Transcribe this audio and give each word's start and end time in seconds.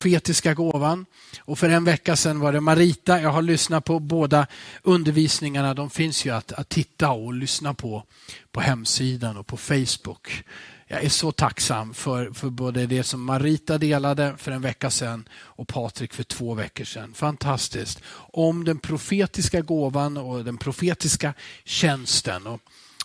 profetiska 0.00 0.54
gåvan. 0.54 1.06
Och 1.40 1.58
för 1.58 1.68
en 1.68 1.84
vecka 1.84 2.16
sedan 2.16 2.40
var 2.40 2.52
det 2.52 2.60
Marita. 2.60 3.20
Jag 3.20 3.30
har 3.30 3.42
lyssnat 3.42 3.84
på 3.84 3.98
båda 3.98 4.46
undervisningarna. 4.82 5.74
De 5.74 5.90
finns 5.90 6.24
ju 6.24 6.30
att, 6.30 6.52
att 6.52 6.68
titta 6.68 7.10
och 7.10 7.34
lyssna 7.34 7.74
på 7.74 8.04
på 8.52 8.60
hemsidan 8.60 9.36
och 9.36 9.46
på 9.46 9.56
Facebook. 9.56 10.44
Jag 10.86 11.04
är 11.04 11.08
så 11.08 11.32
tacksam 11.32 11.94
för, 11.94 12.32
för 12.32 12.50
både 12.50 12.86
det 12.86 13.02
som 13.02 13.24
Marita 13.24 13.78
delade 13.78 14.34
för 14.38 14.52
en 14.52 14.62
vecka 14.62 14.90
sedan 14.90 15.28
och 15.32 15.68
Patrik 15.68 16.12
för 16.14 16.22
två 16.22 16.54
veckor 16.54 16.84
sedan. 16.84 17.14
Fantastiskt. 17.14 18.02
Om 18.32 18.64
den 18.64 18.78
profetiska 18.78 19.60
gåvan 19.60 20.16
och 20.16 20.44
den 20.44 20.58
profetiska 20.58 21.34
tjänsten. 21.64 22.46
Och 22.46 22.60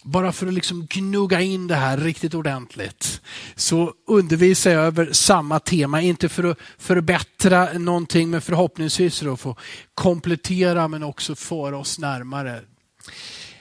bara 0.06 0.32
för 0.32 0.48
att 0.48 0.54
liksom 0.54 0.86
gnugga 0.90 1.42
in 1.42 1.68
det 1.68 1.76
här 1.76 1.98
riktigt 1.98 2.34
ordentligt 2.34 3.22
så 3.56 3.94
undervisar 4.08 4.72
jag 4.72 4.84
över 4.84 5.10
samma 5.12 5.60
tema. 5.60 6.02
Inte 6.02 6.30
för 6.30 6.44
att 6.44 6.58
förbättra 6.78 7.74
någonting 7.74 8.30
men 8.30 8.42
förhoppningsvis 8.42 9.20
för 9.20 9.34
att 9.34 9.40
få 9.40 9.56
komplettera 9.94 10.88
men 10.88 11.04
också 11.04 11.36
föra 11.36 11.78
oss 11.78 12.00
närmare. 12.00 12.62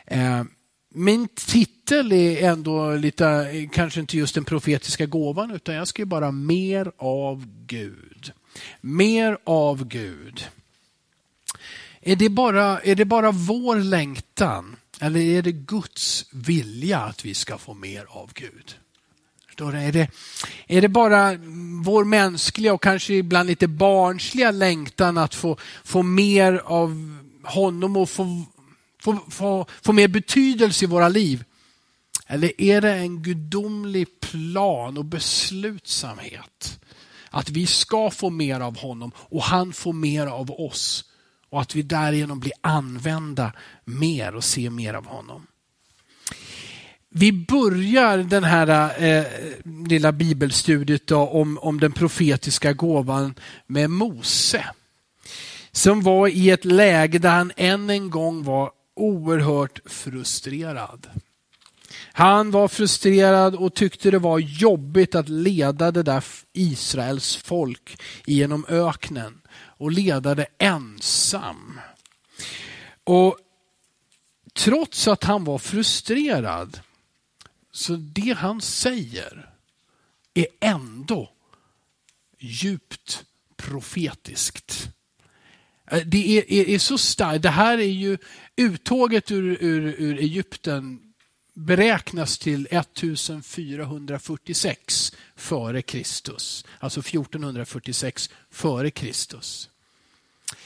Eh, 0.06 0.42
min 0.94 1.28
titel 1.28 2.12
är 2.12 2.48
ändå 2.48 2.94
lite, 2.94 3.48
kanske 3.72 4.00
inte 4.00 4.16
just 4.16 4.34
den 4.34 4.44
profetiska 4.44 5.06
gåvan, 5.06 5.50
utan 5.50 5.74
jag 5.74 5.88
ska 5.88 6.06
bara 6.06 6.30
mer 6.30 6.92
av 6.98 7.46
Gud. 7.66 8.32
Mer 8.80 9.38
av 9.44 9.84
Gud. 9.84 10.44
Är 12.00 12.16
det, 12.16 12.28
bara, 12.28 12.80
är 12.80 12.94
det 12.94 13.04
bara 13.04 13.30
vår 13.30 13.76
längtan 13.76 14.76
eller 15.00 15.20
är 15.20 15.42
det 15.42 15.52
Guds 15.52 16.26
vilja 16.30 16.98
att 16.98 17.24
vi 17.24 17.34
ska 17.34 17.58
få 17.58 17.74
mer 17.74 18.06
av 18.08 18.30
Gud? 18.34 18.76
Är 19.58 19.92
det, 19.92 20.08
är 20.66 20.80
det 20.80 20.88
bara 20.88 21.34
vår 21.84 22.04
mänskliga 22.04 22.74
och 22.74 22.82
kanske 22.82 23.14
ibland 23.14 23.46
lite 23.46 23.68
barnsliga 23.68 24.50
längtan 24.50 25.18
att 25.18 25.34
få, 25.34 25.56
få 25.84 26.02
mer 26.02 26.62
av 26.64 27.16
honom 27.44 27.96
och 27.96 28.10
få 28.10 28.44
få, 29.04 29.18
få, 29.30 29.66
få 29.82 29.92
mer 29.92 30.08
betydelse 30.08 30.84
i 30.84 30.88
våra 30.88 31.08
liv? 31.08 31.44
Eller 32.26 32.60
är 32.60 32.80
det 32.80 32.92
en 32.92 33.22
gudomlig 33.22 34.20
plan 34.20 34.98
och 34.98 35.04
beslutsamhet? 35.04 36.80
Att 37.30 37.50
vi 37.50 37.66
ska 37.66 38.10
få 38.10 38.30
mer 38.30 38.60
av 38.60 38.78
honom 38.78 39.12
och 39.16 39.42
han 39.42 39.72
får 39.72 39.92
mer 39.92 40.26
av 40.26 40.50
oss. 40.50 41.04
Och 41.54 41.60
att 41.60 41.74
vi 41.74 41.82
därigenom 41.82 42.40
blir 42.40 42.52
använda 42.60 43.52
mer 43.84 44.34
och 44.34 44.44
ser 44.44 44.70
mer 44.70 44.94
av 44.94 45.06
honom. 45.06 45.46
Vi 47.08 47.32
börjar 47.32 48.18
den 48.18 48.44
här 48.44 49.02
eh, 49.04 49.24
lilla 49.88 50.12
bibelstudiet 50.12 51.06
då, 51.06 51.18
om, 51.18 51.58
om 51.58 51.80
den 51.80 51.92
profetiska 51.92 52.72
gåvan 52.72 53.34
med 53.66 53.90
Mose. 53.90 54.64
Som 55.72 56.02
var 56.02 56.28
i 56.28 56.50
ett 56.50 56.64
läge 56.64 57.18
där 57.18 57.30
han 57.30 57.52
än 57.56 57.90
en 57.90 58.10
gång 58.10 58.44
var 58.44 58.70
oerhört 58.96 59.80
frustrerad. 59.86 61.06
Han 62.12 62.50
var 62.50 62.68
frustrerad 62.68 63.54
och 63.54 63.74
tyckte 63.74 64.10
det 64.10 64.18
var 64.18 64.38
jobbigt 64.38 65.14
att 65.14 65.28
leda 65.28 65.90
det 65.90 66.02
där 66.02 66.24
Israels 66.52 67.36
folk 67.36 68.02
genom 68.26 68.66
öknen 68.68 69.40
och 69.84 69.92
leda 69.92 70.34
det 70.34 70.46
ensam. 70.58 71.80
Och 73.04 73.38
Trots 74.54 75.08
att 75.08 75.24
han 75.24 75.44
var 75.44 75.58
frustrerad, 75.58 76.80
så 77.72 77.96
det 77.96 78.36
han 78.38 78.60
säger 78.60 79.50
är 80.34 80.46
ändå 80.60 81.30
djupt 82.38 83.24
profetiskt. 83.56 84.88
Eh, 85.90 86.06
det 86.06 86.38
är, 86.38 86.52
är, 86.52 86.68
är 86.68 86.78
så 86.78 86.98
starkt. 86.98 87.42
Det 87.42 87.50
här 87.50 87.78
är 87.78 87.82
ju 87.82 88.18
uttåget 88.56 89.30
ur, 89.30 89.58
ur, 89.60 89.94
ur 89.98 90.18
Egypten 90.18 91.00
beräknas 91.54 92.38
till 92.38 92.68
1446 92.70 95.12
före 95.36 95.82
Kristus. 95.82 96.64
Alltså 96.78 97.00
1446 97.00 98.30
före 98.50 98.90
Kristus. 98.90 99.70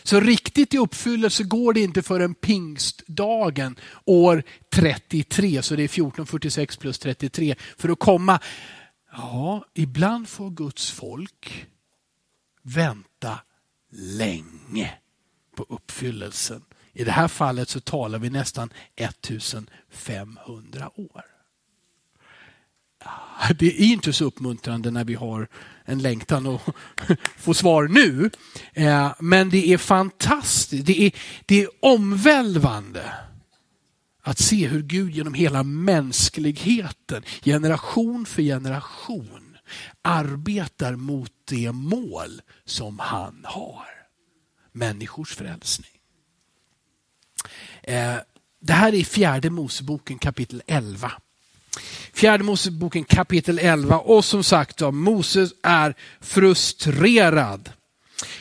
Så 0.08 0.20
riktigt 0.20 0.74
i 0.74 0.78
uppfyllelse 0.78 1.44
går 1.44 1.72
det 1.72 1.80
inte 1.80 2.02
förrän 2.02 2.34
pingstdagen 2.34 3.76
år 4.04 4.42
33, 4.70 5.62
så 5.62 5.76
det 5.76 5.82
är 5.82 5.84
1446 5.84 6.76
plus 6.76 6.98
33, 6.98 7.54
för 7.76 7.88
att 7.88 7.98
komma. 7.98 8.41
Ja, 9.12 9.64
ibland 9.74 10.28
får 10.28 10.50
Guds 10.50 10.91
folk 10.91 11.66
vänta 12.62 13.41
länge 13.92 14.92
på 15.56 15.66
uppfyllelsen. 15.69 16.64
I 16.92 17.04
det 17.04 17.12
här 17.12 17.28
fallet 17.28 17.69
så 17.69 17.80
talar 17.80 18.19
vi 18.19 18.30
nästan 18.30 18.72
1500 18.96 20.90
år. 20.94 21.38
Ah, 23.04 23.53
det 23.59 23.66
är 23.66 23.86
inte 23.86 24.12
så 24.12 24.25
uppmuntrande 24.25 24.91
när 24.91 25.04
vi 25.04 25.14
har 25.14 25.48
en 25.84 26.03
längtan 26.03 26.47
att 26.47 26.62
få 27.36 27.54
svar 27.54 27.88
nu. 27.88 28.31
Eh, 28.72 29.12
men 29.20 29.50
det 29.50 29.72
är 29.72 29.78
fantastiskt, 29.78 30.86
det 30.86 31.03
är, 31.03 31.12
det 31.47 31.62
är 31.62 31.69
omvälvande 31.81 33.12
att 34.22 34.38
se 34.38 34.66
hur 34.66 34.82
Gud 34.82 35.10
genom 35.10 35.34
hela 35.34 35.62
mänskligheten, 35.62 37.22
generation 37.42 38.26
för 38.26 38.42
generation, 38.42 39.56
arbetar 40.03 40.97
mot 40.97 41.32
det 41.44 41.72
mål 41.72 42.42
som 42.64 42.98
han 42.98 43.41
har. 43.44 43.87
Människors 44.72 45.34
frälsning. 45.34 45.91
Eh, 47.82 48.16
det 48.60 48.72
här 48.72 48.94
är 48.94 49.04
fjärde 49.04 49.50
Moseboken 49.50 50.19
kapitel 50.19 50.62
11. 50.66 51.12
Fjärde 52.18 52.44
Moseboken 52.44 53.04
kapitel 53.04 53.58
11 53.58 53.98
och 53.98 54.24
som 54.24 54.42
sagt 54.42 54.76
då, 54.76 54.92
Moses 54.92 55.50
är 55.62 55.94
frustrerad. 56.20 57.70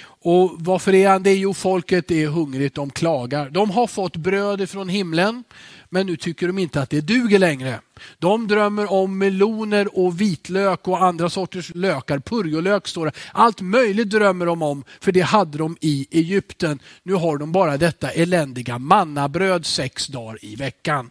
Och 0.03 0.55
Varför 0.59 0.95
är 0.95 1.09
han 1.09 1.23
det? 1.23 1.33
Jo, 1.33 1.53
folket 1.53 2.11
är 2.11 2.27
hungrigt, 2.27 2.75
de 2.75 2.89
klagar. 2.89 3.49
De 3.49 3.69
har 3.69 3.87
fått 3.87 4.15
bröd 4.15 4.69
från 4.69 4.89
himlen, 4.89 5.43
men 5.89 6.05
nu 6.05 6.17
tycker 6.17 6.47
de 6.47 6.57
inte 6.57 6.81
att 6.81 6.89
det 6.89 7.01
duger 7.01 7.39
längre. 7.39 7.79
De 8.19 8.47
drömmer 8.47 8.91
om 8.91 9.17
meloner 9.17 9.99
och 9.99 10.21
vitlök 10.21 10.87
och 10.87 11.03
andra 11.03 11.29
sorters 11.29 11.71
lökar. 11.75 12.19
Purjolök 12.19 12.87
står 12.87 13.05
det. 13.05 13.11
Allt 13.31 13.61
möjligt 13.61 14.09
drömmer 14.09 14.45
de 14.45 14.61
om, 14.61 14.83
för 14.99 15.11
det 15.11 15.21
hade 15.21 15.57
de 15.57 15.77
i 15.81 16.07
Egypten. 16.11 16.79
Nu 17.03 17.13
har 17.13 17.37
de 17.37 17.51
bara 17.51 17.77
detta 17.77 18.09
eländiga 18.09 18.77
mannabröd 18.77 19.65
sex 19.65 20.07
dagar 20.07 20.45
i 20.45 20.55
veckan 20.55 21.09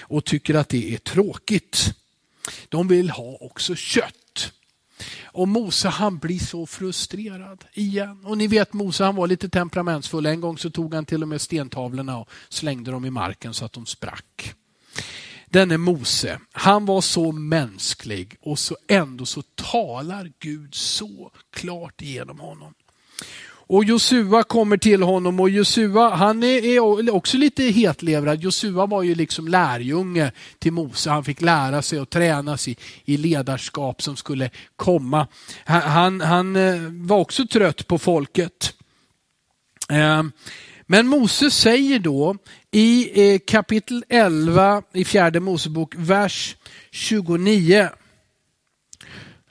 och 0.00 0.24
tycker 0.24 0.54
att 0.54 0.68
det 0.68 0.94
är 0.94 0.98
tråkigt. 0.98 1.94
De 2.68 2.88
vill 2.88 3.10
ha 3.10 3.38
också 3.40 3.74
kött. 3.74 4.52
Och 5.24 5.48
Mose 5.48 5.88
han 5.88 6.18
blir 6.18 6.38
så 6.38 6.66
frustrerad 6.66 7.64
igen. 7.72 8.24
Och 8.24 8.38
ni 8.38 8.46
vet 8.46 8.72
Mose 8.72 9.04
han 9.04 9.16
var 9.16 9.26
lite 9.26 9.48
temperamentsfull. 9.48 10.26
En 10.26 10.40
gång 10.40 10.58
så 10.58 10.70
tog 10.70 10.94
han 10.94 11.04
till 11.04 11.22
och 11.22 11.28
med 11.28 11.40
stentavlorna 11.40 12.18
och 12.18 12.30
slängde 12.48 12.90
dem 12.90 13.04
i 13.04 13.10
marken 13.10 13.54
så 13.54 13.64
att 13.64 13.72
de 13.72 13.86
sprack. 13.86 14.54
Denne 15.46 15.76
Mose, 15.76 16.40
han 16.52 16.86
var 16.86 17.00
så 17.00 17.32
mänsklig 17.32 18.36
och 18.40 18.58
så 18.58 18.76
ändå 18.88 19.26
så 19.26 19.42
talar 19.42 20.32
Gud 20.38 20.74
så 20.74 21.32
klart 21.50 22.02
igenom 22.02 22.40
honom. 22.40 22.74
Och 23.70 23.84
Josua 23.84 24.42
kommer 24.42 24.76
till 24.76 25.02
honom 25.02 25.40
och 25.40 25.50
Josua 25.50 26.14
han 26.14 26.42
är 26.42 27.14
också 27.14 27.36
lite 27.36 27.62
hetlevrad. 27.62 28.40
Josua 28.40 28.86
var 28.86 29.02
ju 29.02 29.14
liksom 29.14 29.48
lärjunge 29.48 30.32
till 30.58 30.72
Mose. 30.72 31.10
Han 31.10 31.24
fick 31.24 31.40
lära 31.40 31.82
sig 31.82 32.00
och 32.00 32.10
tränas 32.10 32.68
i, 32.68 32.76
i 33.04 33.16
ledarskap 33.16 34.02
som 34.02 34.16
skulle 34.16 34.50
komma. 34.76 35.26
Han, 35.64 36.20
han 36.20 36.56
eh, 36.56 36.80
var 36.90 37.18
också 37.18 37.46
trött 37.46 37.86
på 37.86 37.98
folket. 37.98 38.74
Ehm, 39.88 40.32
men 40.86 41.06
Mose 41.06 41.50
säger 41.50 41.98
då 41.98 42.36
i 42.70 43.10
eh, 43.32 43.38
kapitel 43.46 44.04
11 44.08 44.82
i 44.94 45.04
fjärde 45.04 45.40
Mosebok, 45.40 45.94
vers 45.96 46.56
29. 46.90 47.88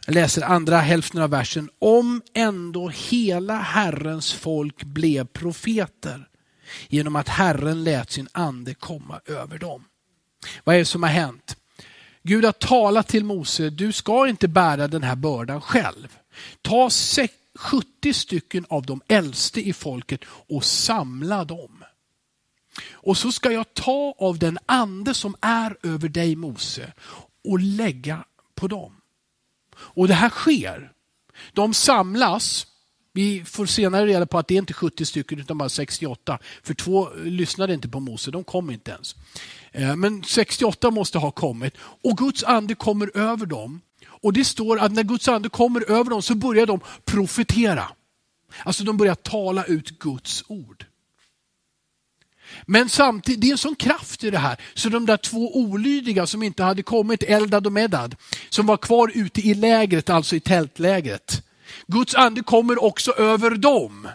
Jag 0.07 0.13
läser 0.13 0.42
andra 0.42 0.77
hälften 0.77 1.21
av 1.21 1.30
versen. 1.30 1.69
Om 1.80 2.21
ändå 2.33 2.89
hela 2.89 3.57
Herrens 3.57 4.33
folk 4.33 4.83
blev 4.83 5.25
profeter 5.25 6.27
genom 6.88 7.15
att 7.15 7.30
Herren 7.30 7.83
lät 7.83 8.12
sin 8.12 8.27
ande 8.31 8.74
komma 8.74 9.21
över 9.25 9.57
dem. 9.57 9.83
Vad 10.63 10.75
är 10.75 10.80
det 10.80 10.86
som 10.86 11.04
har 11.04 11.09
hänt? 11.09 11.57
Gud 12.24 12.45
har 12.45 12.51
talat 12.51 13.07
till 13.07 13.25
Mose, 13.25 13.69
du 13.69 13.92
ska 13.92 14.27
inte 14.27 14.48
bära 14.48 14.88
den 14.88 15.04
här 15.04 15.15
bördan 15.15 15.62
själv. 15.62 16.18
Ta 16.62 16.89
70 17.56 18.13
stycken 18.13 18.65
av 18.69 18.86
de 18.86 19.01
äldste 19.07 19.68
i 19.68 19.74
folket 19.74 20.21
och 20.27 20.65
samla 20.65 21.45
dem. 21.45 21.83
Och 22.92 23.18
så 23.18 23.31
ska 23.31 23.51
jag 23.51 23.74
ta 23.74 24.15
av 24.18 24.39
den 24.39 24.59
ande 24.65 25.13
som 25.13 25.36
är 25.42 25.77
över 25.83 26.09
dig 26.09 26.36
Mose 26.36 26.94
och 27.44 27.59
lägga 27.59 28.24
på 28.56 28.68
dem. 28.68 28.96
Och 29.79 30.07
det 30.07 30.13
här 30.13 30.29
sker. 30.29 30.91
De 31.53 31.74
samlas 31.74 32.68
Vi 33.13 33.44
får 33.45 33.65
senare 33.65 34.06
reda 34.06 34.25
på 34.25 34.38
att 34.38 34.47
det 34.47 34.53
är 34.53 34.59
inte 34.59 34.74
70 34.74 35.06
stycken 35.06 35.39
utan 35.39 35.57
bara 35.57 35.69
68. 35.69 36.39
För 36.63 36.74
två 36.74 37.09
lyssnade 37.24 37.74
inte 37.74 37.89
på 37.89 38.00
Mose, 38.00 38.31
de 38.31 38.44
kom 38.44 38.69
inte 38.71 38.91
ens. 38.91 39.15
Eh, 39.71 39.95
men 39.95 40.24
68 40.24 40.91
måste 40.91 41.18
ha 41.18 41.31
kommit 41.31 41.74
och 41.79 42.18
Guds 42.18 42.44
ande 42.44 42.75
kommer 42.75 43.18
över 43.18 43.45
dem. 43.45 43.81
Och 44.21 44.33
det 44.33 44.45
står 44.45 44.79
att 44.79 44.91
när 44.91 45.03
Guds 45.03 45.27
ande 45.27 45.50
kommer 45.50 45.91
över 45.91 46.09
dem 46.09 46.21
så 46.21 46.35
börjar 46.35 46.65
de 46.65 46.80
profetera. 47.06 47.83
Alltså 48.63 48.83
de 48.83 48.97
börjar 48.97 49.15
tala 49.15 49.63
ut 49.63 50.00
Guds 50.00 50.44
ord. 50.47 50.85
Men 52.65 52.89
samtidigt, 52.89 53.41
det 53.41 53.47
är 53.47 53.51
en 53.51 53.57
sån 53.57 53.75
kraft 53.75 54.23
i 54.23 54.29
det 54.29 54.38
här, 54.38 54.57
så 54.73 54.89
de 54.89 55.05
där 55.05 55.17
två 55.17 55.57
olydiga 55.57 56.27
som 56.27 56.44
inte 56.44 56.63
hade 56.63 56.83
kommit, 56.83 57.23
Eldad 57.23 57.65
och 57.65 57.73
Medad, 57.73 58.15
som 58.49 58.65
var 58.65 58.77
kvar 58.77 59.11
ute 59.13 59.41
i 59.41 59.53
lägret, 59.53 60.09
alltså 60.09 60.35
i 60.35 60.39
tältlägret. 60.39 61.44
Guds 61.88 62.15
ande 62.15 62.44
kommer 62.44 62.83
också 62.83 63.11
över 63.11 63.51
dem. 63.51 64.07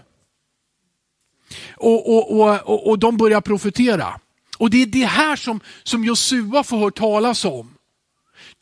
Och, 1.77 2.17
och, 2.17 2.41
och, 2.41 2.89
och, 2.89 2.99
de 2.99 3.17
börjar 3.17 3.41
profetera. 3.41 4.21
Och 4.59 4.71
det 4.71 4.83
är 4.83 4.87
det 4.87 5.07
här 5.07 5.37
som, 5.37 5.61
som 5.83 6.05
Josua 6.05 6.65
får 6.65 6.79
höra 6.79 6.91
talas 6.91 7.45
om. 7.45 7.75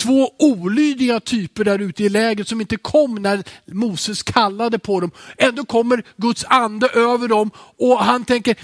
Två 0.02 0.30
olydiga 0.38 1.20
typer 1.20 1.64
där 1.64 1.78
ute 1.78 2.04
i 2.04 2.08
lägret 2.08 2.48
som 2.48 2.60
inte 2.60 2.76
kom 2.76 3.14
när 3.14 3.44
Moses 3.66 4.22
kallade 4.22 4.78
på 4.78 5.00
dem. 5.00 5.10
Ändå 5.38 5.64
kommer 5.64 6.04
Guds 6.16 6.44
ande 6.48 6.88
över 6.88 7.28
dem 7.28 7.50
och 7.78 7.98
han 7.98 8.24
tänker, 8.24 8.56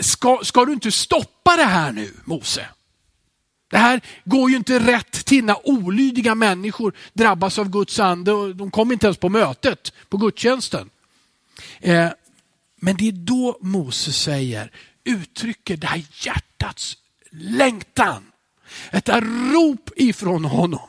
ska, 0.00 0.40
ska 0.42 0.64
du 0.64 0.72
inte 0.72 0.92
stoppa 0.92 1.56
det 1.56 1.64
här 1.64 1.92
nu 1.92 2.12
Mose? 2.24 2.68
Det 3.70 3.78
här 3.78 4.00
går 4.24 4.50
ju 4.50 4.56
inte 4.56 4.78
rätt 4.78 5.12
till 5.12 5.44
när 5.44 5.68
olydiga 5.68 6.34
människor 6.34 6.92
drabbas 7.12 7.58
av 7.58 7.70
Guds 7.70 8.00
ande 8.00 8.32
och 8.32 8.56
de 8.56 8.70
kommer 8.70 8.92
inte 8.92 9.06
ens 9.06 9.18
på 9.18 9.28
mötet, 9.28 9.92
på 10.08 10.16
gudstjänsten. 10.16 10.90
Eh, 11.80 12.08
men 12.80 12.96
det 12.96 13.08
är 13.08 13.12
då 13.12 13.58
Mose 13.60 14.12
säger, 14.12 14.70
uttrycker 15.04 15.76
det 15.76 15.86
här 15.86 16.04
hjärtats 16.12 16.96
längtan. 17.30 18.22
Ett 18.90 19.08
rop 19.52 19.90
ifrån 19.96 20.44
honom. 20.44 20.88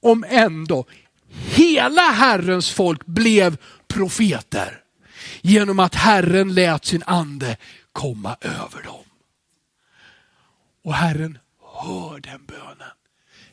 Om 0.00 0.24
ändå 0.28 0.84
hela 1.30 2.02
Herrens 2.02 2.70
folk 2.70 3.06
blev 3.06 3.56
profeter 3.88 4.79
genom 5.42 5.78
att 5.78 5.94
Herren 5.94 6.54
lät 6.54 6.84
sin 6.84 7.02
ande 7.06 7.56
komma 7.92 8.36
över 8.40 8.82
dem. 8.82 9.04
Och 10.82 10.94
Herren 10.94 11.38
hör 11.82 12.20
den 12.20 12.46
bönen. 12.46 12.92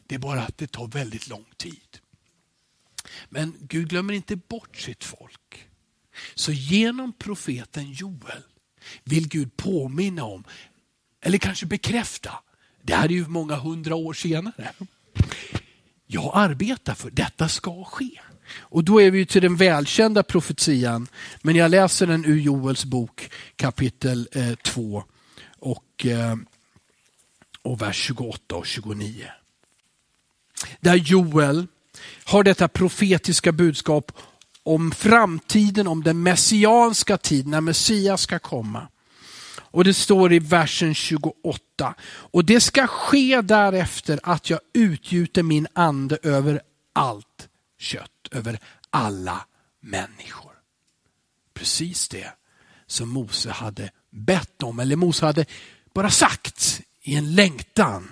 Det 0.07 0.16
är 0.16 0.19
bara 0.19 0.42
att 0.42 0.57
det 0.57 0.72
tar 0.72 0.88
väldigt 0.88 1.28
lång 1.28 1.45
tid. 1.57 2.00
Men 3.30 3.56
Gud 3.60 3.89
glömmer 3.89 4.13
inte 4.13 4.36
bort 4.36 4.78
sitt 4.78 5.04
folk. 5.04 5.68
Så 6.36 6.51
genom 6.51 7.13
profeten 7.13 7.92
Joel 7.92 8.44
vill 9.04 9.28
Gud 9.28 9.57
påminna 9.57 10.24
om, 10.24 10.44
eller 11.22 11.38
kanske 11.38 11.66
bekräfta, 11.66 12.40
det 12.81 12.95
här 12.95 13.06
är 13.06 13.10
ju 13.10 13.28
många 13.28 13.56
hundra 13.56 13.95
år 13.95 14.13
senare. 14.13 14.72
Jag 16.06 16.31
arbetar 16.33 16.94
för 16.94 17.10
detta 17.10 17.50
ska 17.50 17.83
ske. 17.83 18.19
Och 18.60 18.84
då 18.84 19.02
är 19.02 19.12
vi 19.12 19.26
till 19.26 19.42
den 19.42 19.56
välkända 19.56 20.24
profetian, 20.24 21.08
men 21.42 21.56
jag 21.56 21.72
läser 21.72 22.08
den 22.08 22.26
ur 22.26 22.40
Joels 22.40 22.86
bok 22.86 23.30
kapitel 23.56 24.28
2 24.64 24.98
eh, 24.98 25.04
och, 25.60 26.06
eh, 26.06 26.36
och 27.62 27.82
vers 27.82 27.96
28 27.96 28.56
och 28.56 28.66
29. 28.66 29.26
Där 30.80 30.96
Joel 30.96 31.68
har 32.24 32.44
detta 32.44 32.68
profetiska 32.68 33.52
budskap 33.52 34.12
om 34.64 34.92
framtiden, 34.92 35.88
om 35.88 36.04
den 36.04 36.24
messianska 36.24 37.18
tiden, 37.18 37.52
när 37.52 37.62
Messias 37.62 38.22
ska 38.22 38.40
komma. 38.40 38.88
Och 39.60 39.84
det 39.84 39.94
står 39.94 40.34
i 40.34 40.40
versen 40.40 40.94
28. 40.94 41.96
Och 42.08 42.46
det 42.46 42.62
ska 42.62 42.88
ske 42.88 43.42
därefter 43.42 44.20
att 44.24 44.50
jag 44.50 44.60
utgjuter 44.74 45.44
min 45.44 45.68
ande 45.74 46.18
över 46.24 46.62
allt 46.94 47.50
kött 47.80 48.17
över 48.32 48.60
alla 48.90 49.46
människor. 49.80 50.52
Precis 51.54 52.10
det 52.10 52.32
som 52.88 53.10
Mose 53.10 53.52
hade 53.52 53.92
bett 54.10 54.64
om, 54.64 54.80
eller 54.80 54.96
Mose 54.96 55.26
hade 55.26 55.46
bara 55.94 56.10
sagt 56.10 56.82
i 57.02 57.16
en 57.16 57.36
längtan. 57.36 58.12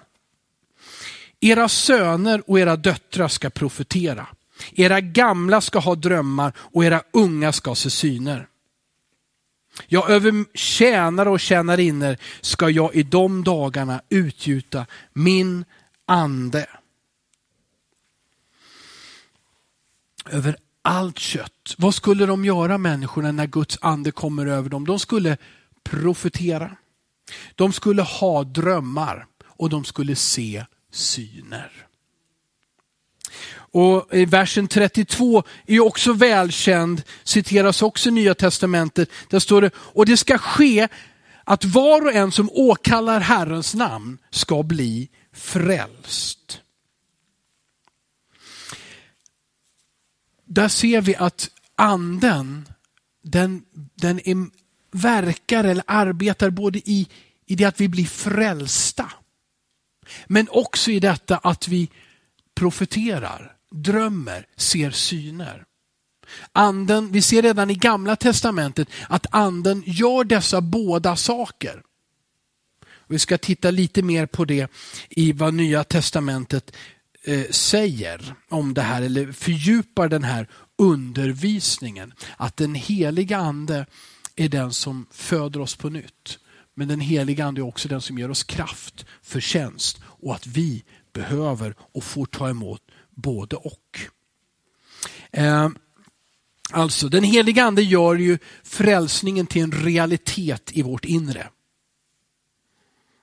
Era 1.40 1.70
söner 1.70 2.50
och 2.50 2.60
era 2.60 2.76
döttrar 2.76 3.28
ska 3.28 3.50
profetera. 3.50 4.28
Era 4.72 5.02
gamla 5.02 5.62
ska 5.62 5.80
ha 5.80 5.96
drömmar 5.96 6.54
och 6.58 6.86
era 6.86 7.04
unga 7.14 7.52
ska 7.52 7.76
se 7.76 7.90
syner. 7.90 8.48
Ja, 9.88 10.10
över 10.10 10.58
tjänare 10.58 11.30
och 11.30 11.40
tjänarinnor 11.40 12.18
ska 12.42 12.70
jag 12.70 12.96
i 12.96 13.04
de 13.04 13.44
dagarna 13.44 14.02
utgjuta 14.10 14.86
min 15.14 15.66
ande. 16.06 16.68
Över 20.30 20.58
allt 20.82 21.20
kött. 21.20 21.76
Vad 21.78 21.96
skulle 21.96 22.26
de 22.26 22.46
göra 22.46 22.78
människorna 22.78 23.32
när 23.32 23.46
Guds 23.46 23.78
ande 23.82 24.12
kommer 24.12 24.46
över 24.46 24.70
dem? 24.70 24.86
De 24.88 25.00
skulle 25.00 25.38
profetera. 25.84 26.78
De 27.56 27.74
skulle 27.74 28.02
ha 28.02 28.44
drömmar 28.44 29.26
och 29.46 29.70
de 29.70 29.84
skulle 29.84 30.16
se 30.16 30.66
syner. 30.92 31.72
Och 33.56 34.08
versen 34.28 34.68
32 34.68 35.44
är 35.66 35.80
också 35.80 36.14
välkänd, 36.14 37.02
citeras 37.24 37.82
också 37.82 38.10
i 38.10 38.12
Nya 38.12 38.36
Testamentet. 38.36 39.10
Där 39.30 39.40
står 39.40 39.62
det, 39.62 39.72
och 39.76 40.06
det 40.06 40.18
ska 40.18 40.38
ske 40.38 40.88
att 41.44 41.66
var 41.66 42.06
och 42.06 42.14
en 42.14 42.32
som 42.32 42.50
åkallar 42.54 43.20
Herrens 43.20 43.74
namn 43.74 44.18
ska 44.30 44.64
bli 44.64 45.10
frälst. 45.34 46.62
Där 50.46 50.68
ser 50.68 51.02
vi 51.02 51.16
att 51.16 51.50
anden, 51.76 52.68
den, 53.24 53.64
den 53.96 54.20
är, 54.30 54.48
verkar 54.92 55.64
eller 55.64 55.84
arbetar 55.88 56.50
både 56.50 56.80
i, 56.80 57.08
i 57.46 57.56
det 57.56 57.66
att 57.66 57.82
vi 57.82 57.88
blir 57.88 58.06
frälsta, 58.06 59.12
men 60.28 60.48
också 60.50 60.92
i 60.92 61.00
detta 61.00 61.38
att 61.38 61.68
vi 61.68 61.90
profeterar, 62.56 63.56
drömmer, 63.72 64.48
ser 64.56 64.92
syner. 64.92 65.64
Anden, 66.52 67.12
vi 67.12 67.22
ser 67.22 67.42
redan 67.42 67.70
i 67.70 67.76
gamla 67.76 68.16
testamentet 68.16 68.88
att 69.10 69.26
anden 69.30 69.84
gör 69.86 70.24
dessa 70.24 70.62
båda 70.62 71.16
saker. 71.16 71.82
Vi 73.08 73.20
ska 73.20 73.38
titta 73.38 73.72
lite 73.72 74.02
mer 74.02 74.26
på 74.26 74.46
det 74.46 74.72
i 75.10 75.32
vad 75.32 75.54
nya 75.54 75.84
testamentet 75.84 76.76
Eh, 77.28 77.46
säger 77.50 78.36
om 78.50 78.74
det 78.74 78.82
här, 78.82 79.02
eller 79.02 79.32
fördjupar 79.32 80.10
den 80.10 80.24
här 80.24 80.48
undervisningen. 80.78 82.14
Att 82.38 82.58
den 82.58 82.76
heliga 82.76 83.38
ande 83.38 83.86
är 84.36 84.50
den 84.50 84.74
som 84.74 85.06
föder 85.12 85.60
oss 85.60 85.76
på 85.76 85.90
nytt. 85.90 86.40
Men 86.74 86.88
den 86.88 87.00
heliga 87.00 87.46
ande 87.46 87.62
är 87.62 87.68
också 87.68 87.88
den 87.88 88.02
som 88.02 88.18
ger 88.18 88.32
oss 88.32 88.44
kraft 88.44 89.06
förtjänst 89.22 90.00
och 90.04 90.36
att 90.36 90.48
vi 90.48 90.84
behöver 91.14 91.76
och 91.80 92.04
får 92.04 92.26
ta 92.26 92.50
emot 92.50 92.82
både 93.10 93.56
och. 93.56 94.00
Eh, 95.32 95.70
alltså, 96.72 97.10
den 97.10 97.24
heliga 97.24 97.64
ande 97.64 97.84
gör 97.84 98.16
ju 98.16 98.38
frälsningen 98.64 99.48
till 99.48 99.62
en 99.62 99.72
realitet 99.72 100.72
i 100.72 100.82
vårt 100.82 101.06
inre. 101.06 101.50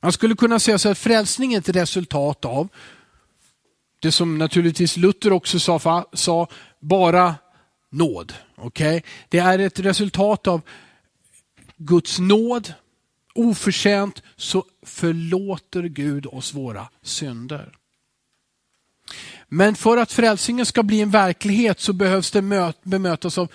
Man 0.03 0.13
skulle 0.13 0.35
kunna 0.35 0.59
säga 0.59 0.79
så 0.79 0.89
att 0.89 0.99
frälsning 0.99 1.55
är 1.55 1.59
ett 1.59 1.69
resultat 1.69 2.45
av 2.45 2.69
det 4.03 4.13
som 4.13 4.39
naturligtvis 4.39 4.97
Luther 4.97 5.33
också 5.33 5.59
sa, 5.59 6.07
sa 6.13 6.49
bara 6.81 7.35
nåd. 7.91 8.35
Okay? 8.57 9.03
Det 9.29 9.39
är 9.39 9.59
ett 9.59 9.81
resultat 9.81 10.47
av 10.47 10.61
Guds 11.77 12.19
nåd, 12.19 12.75
oförtjänt 13.35 14.23
så 14.37 14.65
förlåter 14.87 15.83
Gud 15.83 16.27
oss 16.27 16.55
våra 16.55 16.89
synder. 17.03 17.73
Men 19.49 19.75
för 19.75 19.97
att 19.97 20.13
frälsningen 20.13 20.67
ska 20.67 20.83
bli 20.83 21.01
en 21.01 21.11
verklighet 21.11 21.81
så 21.81 21.93
behövs 21.93 22.31
det 22.31 22.73
bemötas 22.83 23.39
av 23.39 23.53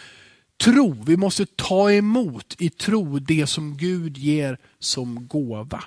tro. 0.57 1.03
Vi 1.03 1.17
måste 1.17 1.45
ta 1.45 1.91
emot 1.91 2.55
i 2.59 2.69
tro 2.69 3.19
det 3.19 3.47
som 3.47 3.77
Gud 3.77 4.17
ger 4.17 4.57
som 4.79 5.27
gåva. 5.27 5.83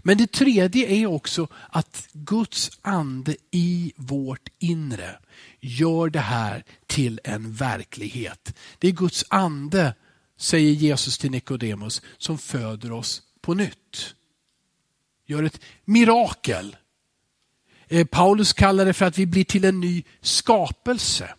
Men 0.00 0.18
det 0.18 0.32
tredje 0.32 0.86
är 0.86 1.06
också 1.06 1.48
att 1.68 2.08
Guds 2.12 2.70
ande 2.82 3.36
i 3.50 3.92
vårt 3.96 4.48
inre 4.58 5.18
gör 5.60 6.10
det 6.10 6.20
här 6.20 6.64
till 6.86 7.20
en 7.24 7.52
verklighet. 7.52 8.54
Det 8.78 8.88
är 8.88 8.92
Guds 8.92 9.24
ande, 9.28 9.94
säger 10.36 10.72
Jesus 10.72 11.18
till 11.18 11.30
Nikodemus, 11.30 12.02
som 12.18 12.38
föder 12.38 12.92
oss 12.92 13.22
på 13.40 13.54
nytt. 13.54 14.14
Gör 15.26 15.42
ett 15.42 15.60
mirakel. 15.84 16.76
Eh, 17.88 18.06
Paulus 18.06 18.52
kallar 18.52 18.84
det 18.84 18.92
för 18.92 19.06
att 19.06 19.18
vi 19.18 19.26
blir 19.26 19.44
till 19.44 19.64
en 19.64 19.80
ny 19.80 20.02
skapelse. 20.20 21.34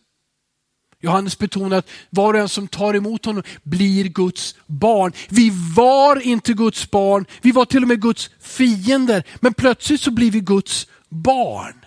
Johannes 1.03 1.37
betonar 1.37 1.77
att 1.77 1.89
var 2.09 2.33
och 2.33 2.39
en 2.39 2.49
som 2.49 2.67
tar 2.67 2.93
emot 2.93 3.25
honom 3.25 3.43
blir 3.63 4.05
Guds 4.05 4.55
barn. 4.67 5.11
Vi 5.29 5.51
var 5.75 6.21
inte 6.21 6.53
Guds 6.53 6.91
barn, 6.91 7.25
vi 7.41 7.51
var 7.51 7.65
till 7.65 7.81
och 7.81 7.87
med 7.87 8.01
Guds 8.01 8.29
fiender. 8.39 9.23
Men 9.39 9.53
plötsligt 9.53 10.01
så 10.01 10.11
blir 10.11 10.31
vi 10.31 10.39
Guds 10.39 10.87
barn. 11.09 11.85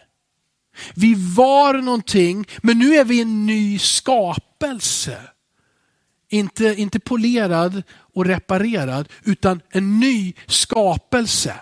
Vi 0.94 1.14
var 1.36 1.74
någonting, 1.74 2.46
men 2.62 2.78
nu 2.78 2.94
är 2.94 3.04
vi 3.04 3.20
en 3.20 3.46
ny 3.46 3.78
skapelse. 3.78 5.20
Inte, 6.28 6.74
inte 6.78 7.00
polerad 7.00 7.82
och 8.14 8.24
reparerad, 8.24 9.08
utan 9.24 9.60
en 9.70 10.00
ny 10.00 10.34
skapelse. 10.46 11.54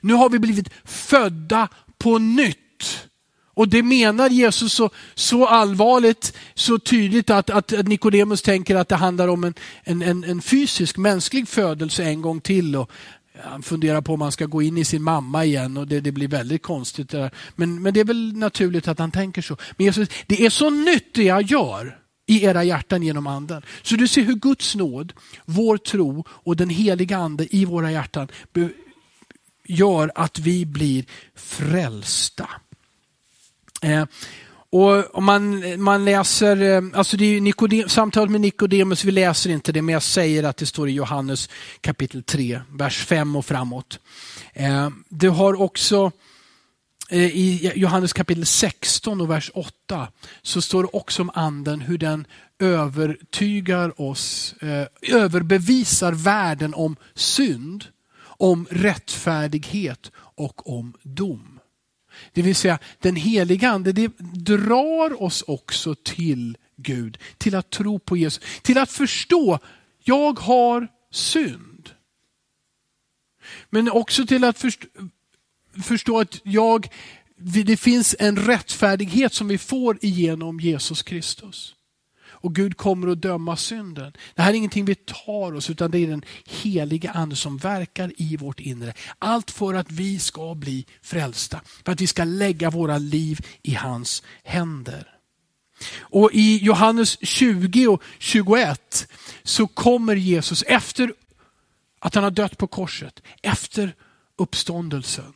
Nu 0.00 0.14
har 0.14 0.30
vi 0.30 0.38
blivit 0.38 0.70
födda 0.84 1.68
på 1.98 2.18
nytt. 2.18 3.07
Och 3.58 3.68
det 3.68 3.82
menar 3.82 4.30
Jesus 4.30 4.72
så, 4.72 4.90
så 5.14 5.46
allvarligt, 5.46 6.32
så 6.54 6.78
tydligt 6.78 7.30
att, 7.30 7.50
att, 7.50 7.72
att 7.72 7.88
Nikodemus 7.88 8.42
tänker 8.42 8.76
att 8.76 8.88
det 8.88 8.96
handlar 8.96 9.28
om 9.28 9.44
en, 9.44 9.54
en, 9.84 10.02
en, 10.02 10.24
en 10.24 10.42
fysisk, 10.42 10.96
mänsklig 10.96 11.48
födelse 11.48 12.04
en 12.04 12.22
gång 12.22 12.40
till. 12.40 12.76
Och 12.76 12.90
han 13.44 13.62
funderar 13.62 14.00
på 14.00 14.14
om 14.14 14.20
han 14.20 14.32
ska 14.32 14.46
gå 14.46 14.62
in 14.62 14.78
i 14.78 14.84
sin 14.84 15.02
mamma 15.02 15.44
igen 15.44 15.76
och 15.76 15.86
det, 15.86 16.00
det 16.00 16.12
blir 16.12 16.28
väldigt 16.28 16.62
konstigt. 16.62 17.08
Det 17.08 17.30
men, 17.56 17.82
men 17.82 17.94
det 17.94 18.00
är 18.00 18.04
väl 18.04 18.36
naturligt 18.36 18.88
att 18.88 18.98
han 18.98 19.10
tänker 19.10 19.42
så. 19.42 19.56
Men 19.76 19.86
Jesus, 19.86 20.08
det 20.26 20.46
är 20.46 20.50
så 20.50 20.70
nytt 20.70 21.14
det 21.14 21.22
jag 21.22 21.42
gör 21.42 21.98
i 22.26 22.44
era 22.44 22.64
hjärtan 22.64 23.02
genom 23.02 23.26
anden. 23.26 23.62
Så 23.82 23.96
du 23.96 24.08
ser 24.08 24.22
hur 24.22 24.34
Guds 24.34 24.74
nåd, 24.74 25.12
vår 25.44 25.76
tro 25.76 26.24
och 26.28 26.56
den 26.56 26.70
heliga 26.70 27.16
ande 27.16 27.56
i 27.56 27.64
våra 27.64 27.92
hjärtan 27.92 28.28
gör 29.64 30.12
att 30.14 30.38
vi 30.38 30.66
blir 30.66 31.04
frälsta. 31.34 32.48
Eh, 33.82 34.04
och 34.70 35.14
om 35.14 35.24
man, 35.24 35.62
man 35.82 36.04
läser, 36.04 36.62
eh, 36.62 36.82
alltså 36.94 37.16
det 37.16 37.24
är 37.24 37.40
Nikodem, 37.40 37.88
samtalet 37.88 38.30
med 38.30 38.40
Nikodemus, 38.40 39.04
vi 39.04 39.10
läser 39.10 39.50
inte 39.50 39.72
det, 39.72 39.82
men 39.82 39.92
jag 39.92 40.02
säger 40.02 40.42
att 40.42 40.56
det 40.56 40.66
står 40.66 40.88
i 40.88 40.92
Johannes 40.92 41.48
kapitel 41.80 42.22
3, 42.22 42.60
vers 42.70 43.04
5 43.04 43.36
och 43.36 43.46
framåt. 43.46 44.00
Eh, 44.52 44.90
du 45.08 45.28
har 45.28 45.60
också 45.60 46.12
eh, 47.08 47.18
i 47.18 47.72
Johannes 47.76 48.12
kapitel 48.12 48.46
16 48.46 49.20
och 49.20 49.30
vers 49.30 49.50
8 49.54 50.08
så 50.42 50.62
står 50.62 50.82
det 50.82 50.88
också 50.92 51.22
om 51.22 51.30
anden, 51.34 51.80
hur 51.80 51.98
den 51.98 52.26
övertygar 52.58 54.00
oss, 54.00 54.54
eh, 54.60 55.14
överbevisar 55.16 56.12
världen 56.12 56.74
om 56.74 56.96
synd, 57.14 57.84
om 58.20 58.66
rättfärdighet 58.70 60.10
och 60.14 60.78
om 60.78 60.94
dom. 61.02 61.57
Det 62.32 62.42
vill 62.42 62.56
säga 62.56 62.78
den 62.98 63.16
heliga 63.16 63.70
ande 63.70 63.92
det 63.92 64.18
drar 64.18 65.22
oss 65.22 65.44
också 65.46 65.94
till 65.94 66.56
Gud, 66.76 67.18
till 67.38 67.54
att 67.54 67.70
tro 67.70 67.98
på 67.98 68.16
Jesus, 68.16 68.42
till 68.62 68.78
att 68.78 68.90
förstå, 68.90 69.58
jag 70.04 70.38
har 70.38 70.88
synd. 71.10 71.90
Men 73.70 73.90
också 73.90 74.26
till 74.26 74.44
att 74.44 74.58
förstå, 74.58 74.88
förstå 75.82 76.20
att 76.20 76.40
jag, 76.42 76.88
det 77.36 77.76
finns 77.76 78.16
en 78.18 78.36
rättfärdighet 78.36 79.34
som 79.34 79.48
vi 79.48 79.58
får 79.58 79.98
igenom 80.00 80.60
Jesus 80.60 81.02
Kristus 81.02 81.74
och 82.40 82.54
Gud 82.54 82.76
kommer 82.76 83.08
att 83.08 83.22
döma 83.22 83.56
synden. 83.56 84.12
Det 84.34 84.42
här 84.42 84.50
är 84.50 84.54
ingenting 84.54 84.84
vi 84.84 84.94
tar 84.94 85.54
oss 85.54 85.70
utan 85.70 85.90
det 85.90 85.98
är 85.98 86.06
den 86.06 86.24
heliga 86.46 87.10
ande 87.10 87.36
som 87.36 87.56
verkar 87.56 88.12
i 88.16 88.36
vårt 88.36 88.60
inre. 88.60 88.94
Allt 89.18 89.50
för 89.50 89.74
att 89.74 89.90
vi 89.90 90.18
ska 90.18 90.54
bli 90.54 90.86
frälsta, 91.02 91.60
för 91.84 91.92
att 91.92 92.00
vi 92.00 92.06
ska 92.06 92.24
lägga 92.24 92.70
våra 92.70 92.98
liv 92.98 93.46
i 93.62 93.74
hans 93.74 94.22
händer. 94.44 95.14
Och 95.98 96.30
I 96.32 96.58
Johannes 96.58 97.26
20 97.26 97.86
och 97.86 98.02
21 98.18 99.08
så 99.42 99.66
kommer 99.66 100.16
Jesus 100.16 100.64
efter 100.66 101.12
att 101.98 102.14
han 102.14 102.24
har 102.24 102.30
dött 102.30 102.58
på 102.58 102.66
korset, 102.66 103.22
efter 103.42 103.94
uppståndelsen 104.36 105.32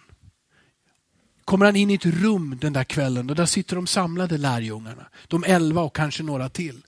kommer 1.44 1.66
han 1.66 1.76
in 1.76 1.90
i 1.90 1.94
ett 1.94 2.06
rum 2.06 2.59
den 2.61 2.73
där 2.73 2.85
kvällen 2.85 3.30
och 3.30 3.37
där 3.37 3.47
sitter 3.47 3.76
de 3.76 3.87
samlade 3.87 4.38
lärjungarna. 4.38 5.06
De 5.28 5.44
elva 5.44 5.82
och 5.82 5.97
kanske 5.97 6.23
några 6.23 6.49
till. 6.49 6.82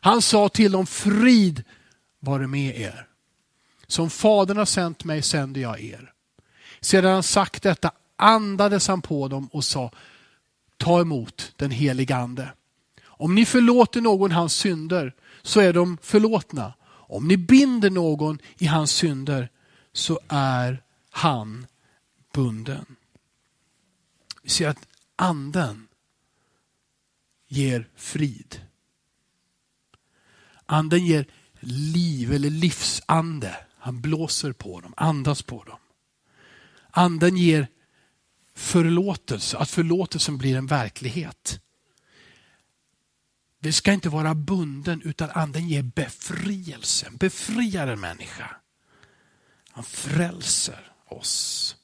Han 0.00 0.22
sa 0.22 0.48
till 0.48 0.72
dem, 0.72 0.86
frid 0.86 1.64
vare 2.20 2.46
med 2.46 2.80
er. 2.80 3.06
Som 3.86 4.10
Fadern 4.10 4.56
har 4.56 4.64
sänt 4.64 5.04
mig 5.04 5.22
sänder 5.22 5.60
jag 5.60 5.80
er. 5.80 6.12
Sedan 6.80 7.12
han 7.12 7.22
sagt 7.22 7.62
detta 7.62 7.92
andades 8.16 8.88
han 8.88 9.02
på 9.02 9.28
dem 9.28 9.48
och 9.52 9.64
sa, 9.64 9.90
ta 10.76 11.00
emot 11.00 11.52
den 11.56 11.70
helige 11.70 12.16
ande. 12.16 12.52
Om 13.02 13.34
ni 13.34 13.46
förlåter 13.46 14.00
någon 14.00 14.32
hans 14.32 14.54
synder 14.54 15.14
så 15.42 15.60
är 15.60 15.72
de 15.72 15.98
förlåtna. 16.02 16.74
Om 16.86 17.28
ni 17.28 17.36
binder 17.36 17.90
någon 17.90 18.38
i 18.58 18.66
hans 18.66 18.90
synder 18.90 19.48
så 19.92 20.20
är 20.28 20.82
han 21.10 21.66
bunden. 22.32 22.96
Vi 24.42 24.50
ser 24.50 24.68
att 24.68 24.86
anden 25.16 25.88
ger 27.48 27.88
frid. 27.96 28.69
Anden 30.72 31.06
ger 31.06 31.26
liv 31.60 32.32
eller 32.32 32.50
livsande. 32.50 33.56
Han 33.78 34.00
blåser 34.00 34.52
på 34.52 34.80
dem, 34.80 34.94
andas 34.96 35.42
på 35.42 35.64
dem. 35.64 35.78
Anden 36.90 37.36
ger 37.36 37.68
förlåtelse, 38.54 39.58
att 39.58 39.70
förlåtelsen 39.70 40.38
blir 40.38 40.56
en 40.56 40.66
verklighet. 40.66 41.60
Vi 43.58 43.72
ska 43.72 43.92
inte 43.92 44.08
vara 44.08 44.34
bunden 44.34 45.02
utan 45.04 45.30
anden 45.30 45.68
ger 45.68 45.82
befrielse, 45.82 47.10
befriar 47.10 47.86
en 47.86 48.00
människa. 48.00 48.56
Han 49.70 49.84
frälser 49.84 50.92
oss. 51.06 51.76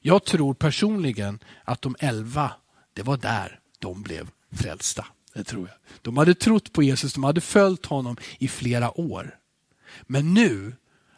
Jag 0.00 0.24
tror 0.24 0.54
personligen 0.54 1.38
att 1.64 1.82
de 1.82 1.96
elva, 1.98 2.52
det 2.92 3.02
var 3.02 3.16
där 3.16 3.60
de 3.78 4.02
blev 4.02 4.30
frälsta. 4.50 5.06
Det 5.34 5.44
tror 5.44 5.68
jag. 5.68 5.76
De 6.02 6.16
hade 6.16 6.34
trott 6.34 6.72
på 6.72 6.82
Jesus, 6.82 7.12
de 7.12 7.24
hade 7.24 7.40
följt 7.40 7.86
honom 7.86 8.16
i 8.38 8.48
flera 8.48 9.00
år. 9.00 9.38
Men 10.02 10.34
nu 10.34 10.74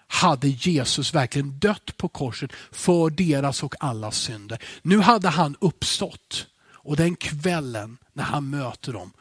hade 0.07 0.49
Jesus 0.49 1.15
verkligen 1.15 1.59
dött 1.59 1.97
på 1.97 2.09
korset 2.09 2.51
för 2.73 3.11
deras 3.11 3.63
och 3.63 3.75
allas 3.81 4.19
synder. 4.21 4.63
Nu 4.83 4.99
hade 4.99 5.29
han 5.29 5.57
uppstått 5.61 6.47
och 6.73 6.97
den 6.97 7.17
kvällen 7.17 7.99
när 8.13 8.25
han 8.25 8.51
möter 8.51 8.93
dem 8.93 9.13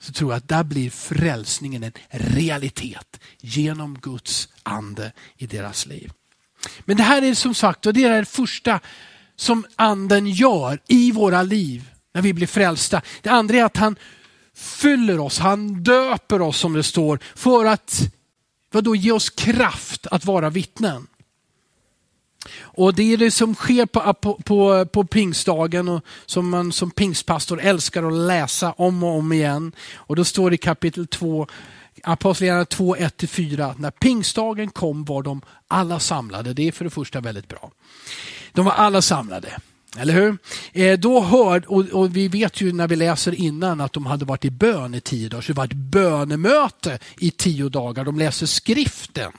så 0.00 0.12
tror 0.12 0.32
jag 0.32 0.36
att 0.36 0.48
där 0.48 0.64
blir 0.64 0.90
frälsningen 0.90 1.82
en 1.82 1.92
realitet 2.10 3.20
genom 3.40 3.98
Guds 3.98 4.48
ande 4.62 5.12
i 5.36 5.46
deras 5.46 5.86
liv. 5.86 6.12
Men 6.84 6.96
det 6.96 7.02
här 7.02 7.22
är 7.22 7.34
som 7.34 7.54
sagt 7.54 7.86
och 7.86 7.92
det 7.92 8.04
är 8.04 8.18
det 8.18 8.24
första 8.24 8.80
som 9.36 9.66
anden 9.76 10.26
gör 10.26 10.80
i 10.86 11.12
våra 11.12 11.42
liv 11.42 11.90
när 12.14 12.22
vi 12.22 12.32
blir 12.32 12.46
frälsta. 12.46 13.02
Det 13.22 13.30
andra 13.30 13.56
är 13.56 13.64
att 13.64 13.76
han 13.76 13.96
fyller 14.54 15.18
oss, 15.20 15.38
han 15.38 15.82
döper 15.82 16.42
oss 16.42 16.58
som 16.58 16.72
det 16.72 16.82
står 16.82 17.18
för 17.34 17.64
att 17.64 18.00
vadå, 18.72 18.96
ge 18.96 19.12
oss 19.12 19.30
kraft 19.30 20.06
att 20.06 20.24
vara 20.24 20.50
vittnen. 20.50 21.06
Och 22.60 22.94
Det 22.94 23.12
är 23.12 23.16
det 23.16 23.30
som 23.30 23.54
sker 23.54 23.86
på, 23.86 24.14
på, 24.14 24.34
på, 24.34 24.86
på 24.86 25.04
pingstdagen 25.04 25.88
och 25.88 26.04
som 26.26 26.48
man 26.48 26.72
som 26.72 26.90
pingstpastor 26.90 27.60
älskar 27.60 28.02
att 28.02 28.12
läsa 28.12 28.72
om 28.72 29.02
och 29.02 29.18
om 29.18 29.32
igen. 29.32 29.72
Och 29.94 30.16
Då 30.16 30.24
står 30.24 30.50
det 30.50 30.54
i 30.54 30.58
kapitel 30.58 31.06
2, 31.06 31.46
Apostlagärningarna 32.02 32.64
2, 32.64 32.96
1-4. 32.96 33.74
När 33.78 33.90
pingstdagen 33.90 34.70
kom 34.70 35.04
var 35.04 35.22
de 35.22 35.42
alla 35.68 36.00
samlade. 36.00 36.52
Det 36.52 36.68
är 36.68 36.72
för 36.72 36.84
det 36.84 36.90
första 36.90 37.20
väldigt 37.20 37.48
bra. 37.48 37.70
De 38.52 38.64
var 38.64 38.72
alla 38.72 39.02
samlade. 39.02 39.60
Eller 39.96 40.14
hur? 40.14 40.38
Eh, 40.72 40.98
då 40.98 41.20
hör, 41.20 41.72
och, 41.72 41.84
och, 41.84 42.16
vi 42.16 42.28
vet 42.28 42.60
ju 42.60 42.72
när 42.72 42.88
vi 42.88 42.96
läser 42.96 43.34
innan 43.34 43.80
att 43.80 43.92
de 43.92 44.06
hade 44.06 44.24
varit 44.24 44.44
i 44.44 44.50
bön 44.50 44.94
i 44.94 45.00
tio 45.00 45.28
dagar. 45.28 45.42
Så 45.42 45.52
det 45.52 45.56
var 45.56 45.64
ett 45.64 45.72
bönemöte 45.72 46.98
i 47.18 47.30
tio 47.30 47.68
dagar. 47.68 48.04
De 48.04 48.18
läste 48.18 48.46
skriften. 48.46 49.32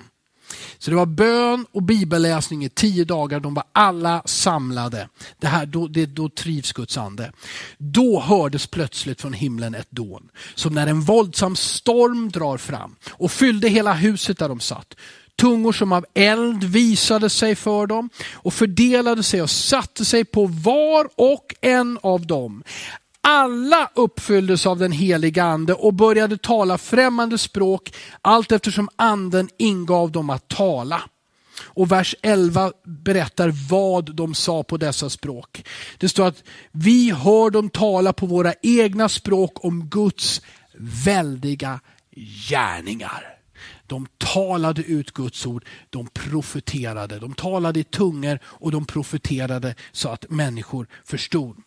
Så 0.77 0.91
det 0.91 0.97
var 0.97 1.05
bön 1.05 1.65
och 1.71 1.83
bibelläsning 1.83 2.65
i 2.65 2.69
tio 2.69 3.05
dagar. 3.05 3.39
De 3.39 3.53
var 3.53 3.63
alla 3.71 4.21
samlade. 4.25 5.09
Det 5.39 5.47
här, 5.47 5.65
då, 5.65 5.87
det, 5.87 6.05
då 6.05 6.29
trivs 6.29 6.71
Guds 6.71 6.97
ande. 6.97 7.31
Då 7.77 8.19
hördes 8.19 8.67
plötsligt 8.67 9.21
från 9.21 9.33
himlen 9.33 9.75
ett 9.75 9.91
dån. 9.91 10.29
Som 10.55 10.73
när 10.73 10.87
en 10.87 11.01
våldsam 11.01 11.55
storm 11.55 12.29
drar 12.29 12.57
fram 12.57 12.95
och 13.09 13.31
fyllde 13.31 13.69
hela 13.69 13.93
huset 13.93 14.37
där 14.37 14.49
de 14.49 14.59
satt. 14.59 14.95
Tungor 15.39 15.71
som 15.71 15.91
av 15.91 16.05
eld 16.13 16.63
visade 16.63 17.29
sig 17.29 17.55
för 17.55 17.87
dem 17.87 18.09
och 18.33 18.53
fördelade 18.53 19.23
sig 19.23 19.41
och 19.41 19.49
satte 19.49 20.05
sig 20.05 20.25
på 20.25 20.45
var 20.45 21.09
och 21.15 21.55
en 21.61 21.99
av 22.01 22.27
dem. 22.27 22.63
Alla 23.21 23.89
uppfylldes 23.95 24.65
av 24.65 24.79
den 24.79 24.91
heliga 24.91 25.43
ande 25.43 25.73
och 25.73 25.93
började 25.93 26.37
tala 26.37 26.77
främmande 26.77 27.37
språk 27.37 27.93
allt 28.21 28.51
eftersom 28.51 28.89
anden 28.95 29.49
ingav 29.57 30.11
dem 30.11 30.29
att 30.29 30.47
tala. 30.47 31.01
Och 31.61 31.91
vers 31.91 32.15
11 32.21 32.71
berättar 32.85 33.53
vad 33.69 34.15
de 34.15 34.33
sa 34.33 34.63
på 34.63 34.77
dessa 34.77 35.09
språk. 35.09 35.65
Det 35.97 36.09
står 36.09 36.27
att 36.27 36.43
vi 36.71 37.11
hör 37.11 37.49
dem 37.49 37.69
tala 37.69 38.13
på 38.13 38.25
våra 38.25 38.53
egna 38.61 39.09
språk 39.09 39.65
om 39.65 39.85
Guds 39.89 40.41
väldiga 41.05 41.79
gärningar. 42.49 43.38
De 43.89 44.07
talade 44.17 44.81
ut 44.81 45.11
Guds 45.11 45.45
ord, 45.45 45.65
de 45.89 46.07
profeterade. 46.07 47.19
De 47.19 47.33
talade 47.33 47.79
i 47.79 47.83
tungor 47.83 48.39
och 48.43 48.71
de 48.71 48.85
profeterade 48.85 49.75
så 49.91 50.09
att 50.09 50.29
människor 50.29 50.87
förstod. 51.05 51.57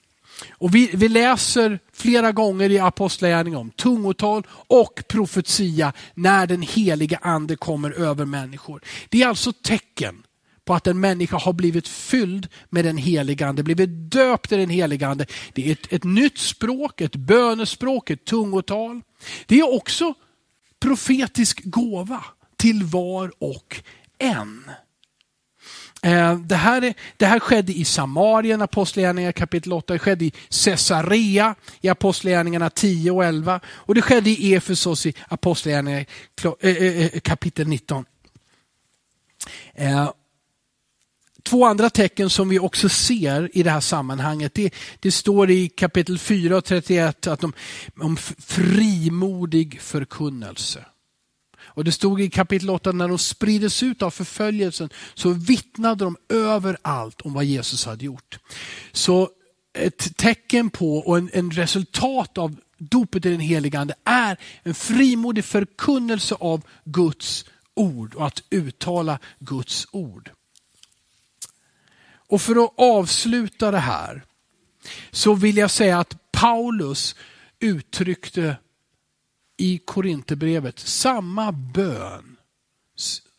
Och 0.50 0.74
vi, 0.74 0.90
vi 0.94 1.08
läser 1.08 1.78
flera 1.92 2.32
gånger 2.32 2.70
i 2.70 2.78
Apostlagärningarna 2.78 3.60
om 3.60 3.70
tungotal 3.70 4.46
och 4.50 5.02
profetia 5.08 5.92
när 6.14 6.46
den 6.46 6.62
heliga 6.62 7.18
ande 7.22 7.56
kommer 7.56 7.90
över 7.90 8.24
människor. 8.24 8.82
Det 9.08 9.22
är 9.22 9.28
alltså 9.28 9.52
tecken 9.52 10.22
på 10.64 10.74
att 10.74 10.86
en 10.86 11.00
människa 11.00 11.36
har 11.36 11.52
blivit 11.52 11.88
fylld 11.88 12.48
med 12.70 12.84
den 12.84 12.96
heliga 12.96 13.46
ande, 13.46 13.62
blivit 13.62 14.10
döpt 14.10 14.52
i 14.52 14.56
den 14.56 14.70
heliga 14.70 15.08
ande. 15.08 15.26
Det 15.52 15.68
är 15.68 15.72
ett, 15.72 15.92
ett 15.92 16.04
nytt 16.04 16.38
språk, 16.38 17.00
ett 17.00 17.16
bönespråk, 17.16 18.10
ett 18.10 18.24
tungotal. 18.24 19.00
Det 19.46 19.58
är 19.58 19.74
också 19.74 20.14
profetisk 20.82 21.64
gåva 21.64 22.24
till 22.56 22.84
var 22.84 23.32
och 23.38 23.82
en. 24.18 24.70
Eh, 26.02 26.38
det 26.38 26.56
här, 26.56 26.94
det 27.16 27.26
här 27.26 27.38
skedde 27.38 27.72
i 27.72 27.84
Samarien, 27.84 28.62
Apostlagärningarna 28.62 29.32
kapitel 29.32 29.72
8. 29.72 29.92
Det 29.92 29.98
skedde 29.98 30.24
i 30.24 30.32
Caesarea 30.64 31.54
i 31.80 31.88
Apostlagärningarna 31.88 32.70
10 32.70 33.10
och 33.10 33.24
11. 33.24 33.60
Och 33.66 33.94
det 33.94 34.02
skedde 34.02 34.30
i 34.30 34.54
Efesos 34.54 35.06
i 35.06 35.14
Apostlagärningarna 35.28 36.04
eh, 36.60 36.76
eh, 36.76 37.20
kapitel 37.20 37.68
19. 37.68 38.04
Två 41.42 41.66
andra 41.66 41.90
tecken 41.90 42.30
som 42.30 42.48
vi 42.48 42.58
också 42.58 42.88
ser 42.88 43.56
i 43.56 43.62
det 43.62 43.70
här 43.70 43.80
sammanhanget, 43.80 44.54
det, 44.54 44.74
det 45.00 45.12
står 45.12 45.50
i 45.50 45.68
kapitel 45.68 46.18
4 46.18 46.56
och 46.56 46.64
31 46.64 47.26
att 47.26 47.40
de, 47.40 47.52
om 48.00 48.16
frimodig 48.38 49.80
förkunnelse. 49.80 50.84
Och 51.74 51.84
Det 51.84 51.92
stod 51.92 52.20
i 52.20 52.30
kapitel 52.30 52.70
8 52.70 52.92
när 52.92 53.08
de 53.08 53.18
sprides 53.18 53.82
ut 53.82 54.02
av 54.02 54.10
förföljelsen 54.10 54.90
så 55.14 55.30
vittnade 55.30 56.04
de 56.04 56.16
överallt 56.28 57.20
om 57.20 57.32
vad 57.32 57.44
Jesus 57.44 57.86
hade 57.86 58.04
gjort. 58.04 58.38
Så 58.92 59.30
ett 59.78 60.16
tecken 60.16 60.70
på 60.70 60.98
och 60.98 61.18
en, 61.18 61.30
en 61.32 61.50
resultat 61.50 62.38
av 62.38 62.56
dopet 62.78 63.26
i 63.26 63.30
den 63.30 63.40
helige 63.40 63.78
Ande 63.78 63.94
är 64.04 64.38
en 64.62 64.74
frimodig 64.74 65.44
förkunnelse 65.44 66.34
av 66.34 66.62
Guds 66.84 67.44
ord 67.74 68.14
och 68.14 68.26
att 68.26 68.42
uttala 68.50 69.18
Guds 69.38 69.86
ord. 69.92 70.30
Och 72.32 72.42
för 72.42 72.64
att 72.64 72.72
avsluta 72.76 73.70
det 73.70 73.78
här 73.78 74.24
så 75.10 75.34
vill 75.34 75.56
jag 75.56 75.70
säga 75.70 75.98
att 75.98 76.32
Paulus 76.32 77.16
uttryckte 77.60 78.56
i 79.56 79.78
Korinthierbrevet 79.78 80.78
samma 80.78 81.52
bön 81.52 82.36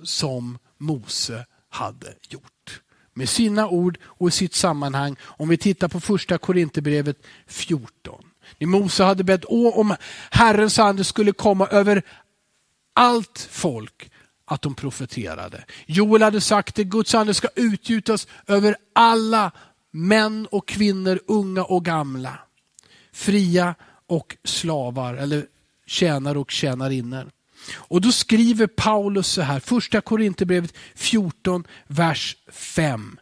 som 0.03 0.57
Mose 0.77 1.45
hade 1.69 2.13
gjort. 2.29 2.81
Med 3.13 3.29
sina 3.29 3.67
ord 3.67 3.97
och 4.03 4.27
i 4.27 4.31
sitt 4.31 4.55
sammanhang. 4.55 5.15
Om 5.21 5.49
vi 5.49 5.57
tittar 5.57 5.87
på 5.87 5.99
första 5.99 6.37
Korinthierbrevet 6.37 7.17
14. 7.47 8.25
När 8.57 8.67
Mose 8.67 9.03
hade 9.03 9.23
bett 9.23 9.45
om 9.45 9.95
Herrens 10.31 10.79
ande 10.79 11.03
skulle 11.03 11.31
komma 11.31 11.67
över 11.67 12.03
allt 12.93 13.47
folk 13.51 14.11
att 14.53 14.61
de 14.61 14.75
profeterade. 14.75 15.63
Joel 15.85 16.21
hade 16.21 16.41
sagt 16.41 16.79
att 16.79 16.85
Guds 16.85 17.15
ande 17.15 17.33
ska 17.33 17.47
utgjutas 17.55 18.27
över 18.47 18.75
alla 18.93 19.51
män 19.91 20.47
och 20.51 20.67
kvinnor, 20.67 21.19
unga 21.27 21.63
och 21.63 21.85
gamla. 21.85 22.39
Fria 23.11 23.75
och 24.07 24.37
slavar, 24.43 25.13
eller 25.13 25.45
tjänare 25.85 26.39
och 26.39 26.51
tjänarinnor. 26.51 27.31
Och 27.73 28.01
då 28.01 28.11
skriver 28.11 28.67
Paulus 28.67 29.27
så 29.27 29.41
här, 29.41 29.59
första 29.59 30.01
Korinthierbrevet 30.01 30.73
14, 30.95 31.63
vers 31.87 32.37
5. 32.51 33.19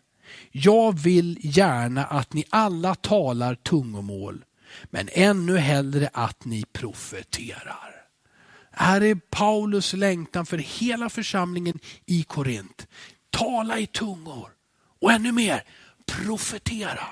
Jag 0.52 1.00
vill 1.00 1.38
gärna 1.42 2.06
att 2.06 2.34
ni 2.34 2.44
alla 2.50 2.96
talar 2.96 3.56
tungomål, 3.56 4.44
men 4.84 5.10
ännu 5.12 5.58
hellre 5.58 6.10
att 6.14 6.46
ni 6.46 6.64
profeterar. 6.74 7.91
Här 8.72 9.04
är 9.04 9.16
Paulus 9.16 9.94
längtan 9.94 10.46
för 10.46 10.58
hela 10.58 11.10
församlingen 11.10 11.80
i 12.06 12.24
Korint. 12.24 12.88
Tala 13.30 13.80
i 13.80 13.88
tungor 13.88 14.50
och 15.02 15.12
ännu 15.12 15.32
mer, 15.32 15.64
profetera. 16.06 17.08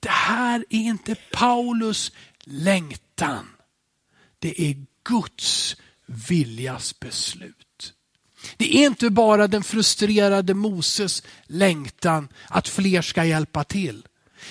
Det 0.00 0.10
här 0.10 0.64
är 0.70 0.78
inte 0.78 1.14
Paulus 1.14 2.12
längtan. 2.40 3.48
Det 4.38 4.62
är 4.62 4.76
Guds 5.04 5.76
viljas 6.06 7.00
beslut. 7.00 7.92
Det 8.56 8.76
är 8.76 8.86
inte 8.86 9.10
bara 9.10 9.48
den 9.48 9.62
frustrerade 9.62 10.54
Moses 10.54 11.22
längtan 11.46 12.28
att 12.48 12.68
fler 12.68 13.02
ska 13.02 13.24
hjälpa 13.24 13.64
till. 13.64 14.06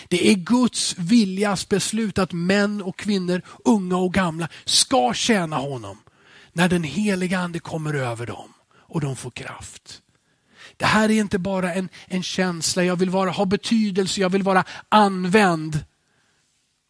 Det 0.07 0.31
är 0.31 0.35
Guds 0.35 0.95
viljas 0.97 1.69
beslut 1.69 2.17
att 2.17 2.33
män 2.33 2.81
och 2.81 2.97
kvinnor, 2.97 3.41
unga 3.65 3.97
och 3.97 4.13
gamla, 4.13 4.49
ska 4.65 5.13
tjäna 5.13 5.55
honom 5.55 5.97
när 6.57 6.69
den 6.69 6.83
heliga 6.83 7.39
ande 7.39 7.59
kommer 7.59 7.93
över 7.93 8.25
dem 8.25 8.53
och 8.75 9.01
de 9.01 9.15
får 9.15 9.31
kraft. 9.31 10.01
Det 10.77 10.85
här 10.85 11.09
är 11.09 11.19
inte 11.19 11.39
bara 11.39 11.73
en, 11.73 11.89
en 12.05 12.23
känsla, 12.23 12.83
jag 12.83 12.95
vill 12.95 13.09
vara, 13.09 13.29
ha 13.29 13.45
betydelse, 13.45 14.21
jag 14.21 14.29
vill 14.29 14.43
vara 14.43 14.63
använd. 14.89 15.83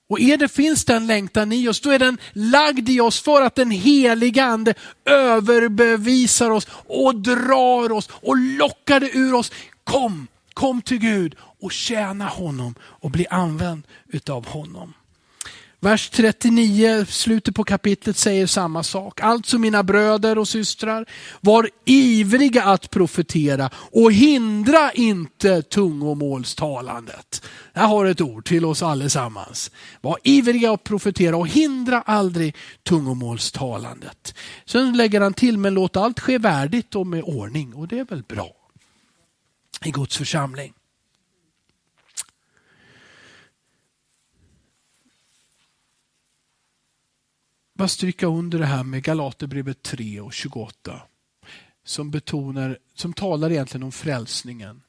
Och 0.10 0.19
är 0.19 0.38
det 0.38 0.47
finns 0.47 0.86
den 0.86 1.08
längtan 1.08 1.51
i 1.51 1.67
oss, 1.67 1.82
då 1.82 1.91
är 1.91 1.99
den 1.99 2.17
lagd 2.34 2.89
i 2.89 2.99
oss 2.99 3.21
för 3.21 3.41
att 3.41 3.56
den 3.56 3.71
heliga 3.71 4.45
ande 4.45 4.73
överbevisar 5.06 6.49
oss 6.49 6.67
och 6.86 7.15
drar 7.15 7.91
oss 7.91 8.10
och 8.12 8.38
lockar 8.38 8.99
det 8.99 9.17
ur 9.17 9.34
oss. 9.34 9.51
Kom, 9.84 10.27
kom 10.53 10.82
till 10.82 10.99
Gud 10.99 11.36
och 11.62 11.71
tjäna 11.71 12.27
honom 12.27 12.75
och 12.82 13.12
bli 13.12 13.27
använd 13.27 13.84
utav 14.08 14.47
honom. 14.47 14.93
Vers 15.79 16.09
39, 16.09 17.05
slutet 17.05 17.55
på 17.55 17.63
kapitlet 17.63 18.17
säger 18.17 18.47
samma 18.47 18.83
sak. 18.83 19.21
Alltså 19.21 19.57
mina 19.57 19.83
bröder 19.83 20.37
och 20.37 20.47
systrar, 20.47 21.05
var 21.41 21.69
ivriga 21.85 22.63
att 22.63 22.89
profetera 22.89 23.69
och 23.75 24.13
hindra 24.13 24.91
inte 24.91 25.61
tungomålstalandet. 25.61 27.45
Jag 27.73 27.81
har 27.81 28.05
ett 28.05 28.21
ord 28.21 28.45
till 28.45 28.65
oss 28.65 28.83
allesammans. 28.83 29.71
Var 30.01 30.17
ivriga 30.23 30.71
att 30.71 30.83
profetera 30.83 31.37
och 31.37 31.47
hindra 31.47 32.01
aldrig 32.01 32.55
tungomålstalandet. 32.83 34.35
Sen 34.65 34.97
lägger 34.97 35.21
han 35.21 35.33
till, 35.33 35.57
men 35.57 35.73
låt 35.73 35.97
allt 35.97 36.19
ske 36.19 36.37
värdigt 36.37 36.95
och 36.95 37.07
med 37.07 37.23
ordning. 37.23 37.73
Och 37.73 37.87
det 37.87 37.99
är 37.99 38.05
väl 38.05 38.23
bra 38.23 38.51
i 39.85 39.91
Guds 39.91 40.17
församling. 40.17 40.73
Bara 47.77 47.87
stryka 47.87 48.27
under 48.27 48.59
det 48.59 48.65
här 48.65 48.83
med 48.83 49.03
Galaterbrevet 49.03 49.83
3 49.83 50.21
och 50.21 50.33
28. 50.33 51.01
Som 51.83 52.11
betonar, 52.11 52.77
som 52.93 53.13
talar 53.13 53.51
egentligen 53.51 53.83
om 53.83 53.91
frälsningen. 53.91 54.81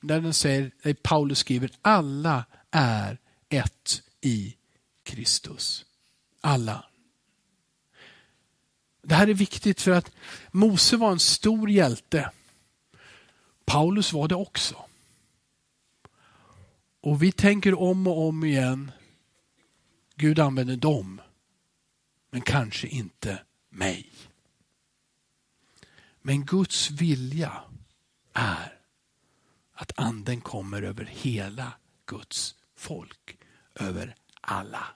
Där 0.00 0.20
den 0.20 0.34
säger, 0.34 0.70
där 0.82 0.94
Paulus 0.94 1.38
skriver, 1.38 1.70
alla 1.82 2.44
är 2.70 3.18
ett 3.48 4.02
i 4.20 4.56
Kristus. 5.02 5.84
Alla. 6.40 6.84
Det 9.02 9.14
här 9.14 9.28
är 9.28 9.34
viktigt 9.34 9.80
för 9.80 9.90
att 9.90 10.10
Mose 10.50 10.96
var 10.96 11.12
en 11.12 11.18
stor 11.18 11.70
hjälte. 11.70 12.30
Paulus 13.64 14.12
var 14.12 14.28
det 14.28 14.34
också. 14.34 14.84
Och 17.00 17.22
vi 17.22 17.32
tänker 17.32 17.80
om 17.80 18.06
och 18.06 18.28
om 18.28 18.44
igen, 18.44 18.92
Gud 20.16 20.38
använder 20.38 20.76
dem 20.76 21.20
men 22.30 22.40
kanske 22.40 22.86
inte 22.86 23.42
mig. 23.70 24.12
Men 26.22 26.44
Guds 26.44 26.90
vilja 26.90 27.62
är 28.32 28.78
att 29.72 29.92
anden 29.98 30.40
kommer 30.40 30.82
över 30.82 31.04
hela 31.04 31.72
Guds 32.06 32.54
folk, 32.76 33.38
över 33.74 34.14
alla. 34.40 34.86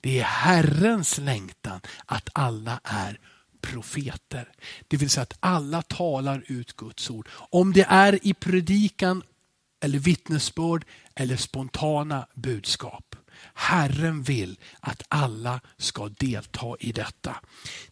Det 0.00 0.20
är 0.20 0.24
Herrens 0.24 1.18
längtan 1.18 1.80
att 2.06 2.28
alla 2.32 2.80
är 2.84 3.20
profeter. 3.60 4.52
Det 4.88 4.96
vill 4.96 5.10
säga 5.10 5.22
att 5.22 5.36
alla 5.40 5.82
talar 5.82 6.44
ut 6.46 6.76
Guds 6.76 7.10
ord. 7.10 7.28
Om 7.32 7.72
det 7.72 7.86
är 7.88 8.26
i 8.26 8.34
predikan 8.34 9.22
eller 9.80 9.98
vittnesbörd 9.98 10.84
eller 11.14 11.36
spontana 11.36 12.26
budskap. 12.34 13.05
Herren 13.54 14.22
vill 14.22 14.58
att 14.80 15.02
alla 15.08 15.60
ska 15.76 16.08
delta 16.08 16.76
i 16.80 16.92
detta. 16.92 17.36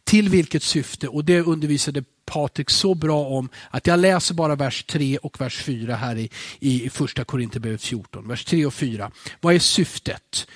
Till 0.05 0.29
vilket 0.29 0.63
syfte? 0.63 1.09
Och 1.09 1.25
det 1.25 1.41
undervisade 1.41 2.05
Patrik 2.27 2.71
så 2.71 2.95
bra 2.95 3.27
om 3.27 3.49
att 3.71 3.87
jag 3.87 3.99
läser 3.99 4.35
bara 4.35 4.57
vers 4.57 4.85
3 4.85 5.19
och 5.19 5.41
vers 5.41 5.63
4 5.63 5.95
här 5.95 6.17
i, 6.17 6.31
i 6.61 6.91
första 6.91 7.25
Korinthierbrevet 7.25 7.83
14. 7.83 8.29
Vers 8.29 8.45
3 8.45 8.67
och 8.67 8.75
4. 8.75 9.11
Vad 9.41 9.55
är 9.55 9.59
syftet 9.59 10.47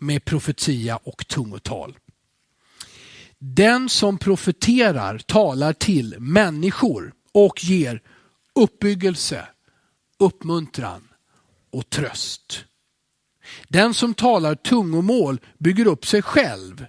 med 0.00 0.24
profetia 0.24 0.96
och 0.96 1.28
tungotal. 1.28 1.98
Den 3.38 3.88
som 3.88 4.18
profeterar 4.18 5.18
talar 5.18 5.72
till 5.72 6.16
människor 6.18 7.12
och 7.32 7.64
ger 7.64 8.02
uppbyggelse, 8.54 9.48
uppmuntran 10.18 11.08
och 11.70 11.90
tröst. 11.90 12.64
Den 13.68 13.94
som 13.94 14.14
talar 14.14 14.54
tungomål 14.54 15.40
bygger 15.58 15.86
upp 15.86 16.06
sig 16.06 16.22
själv. 16.22 16.86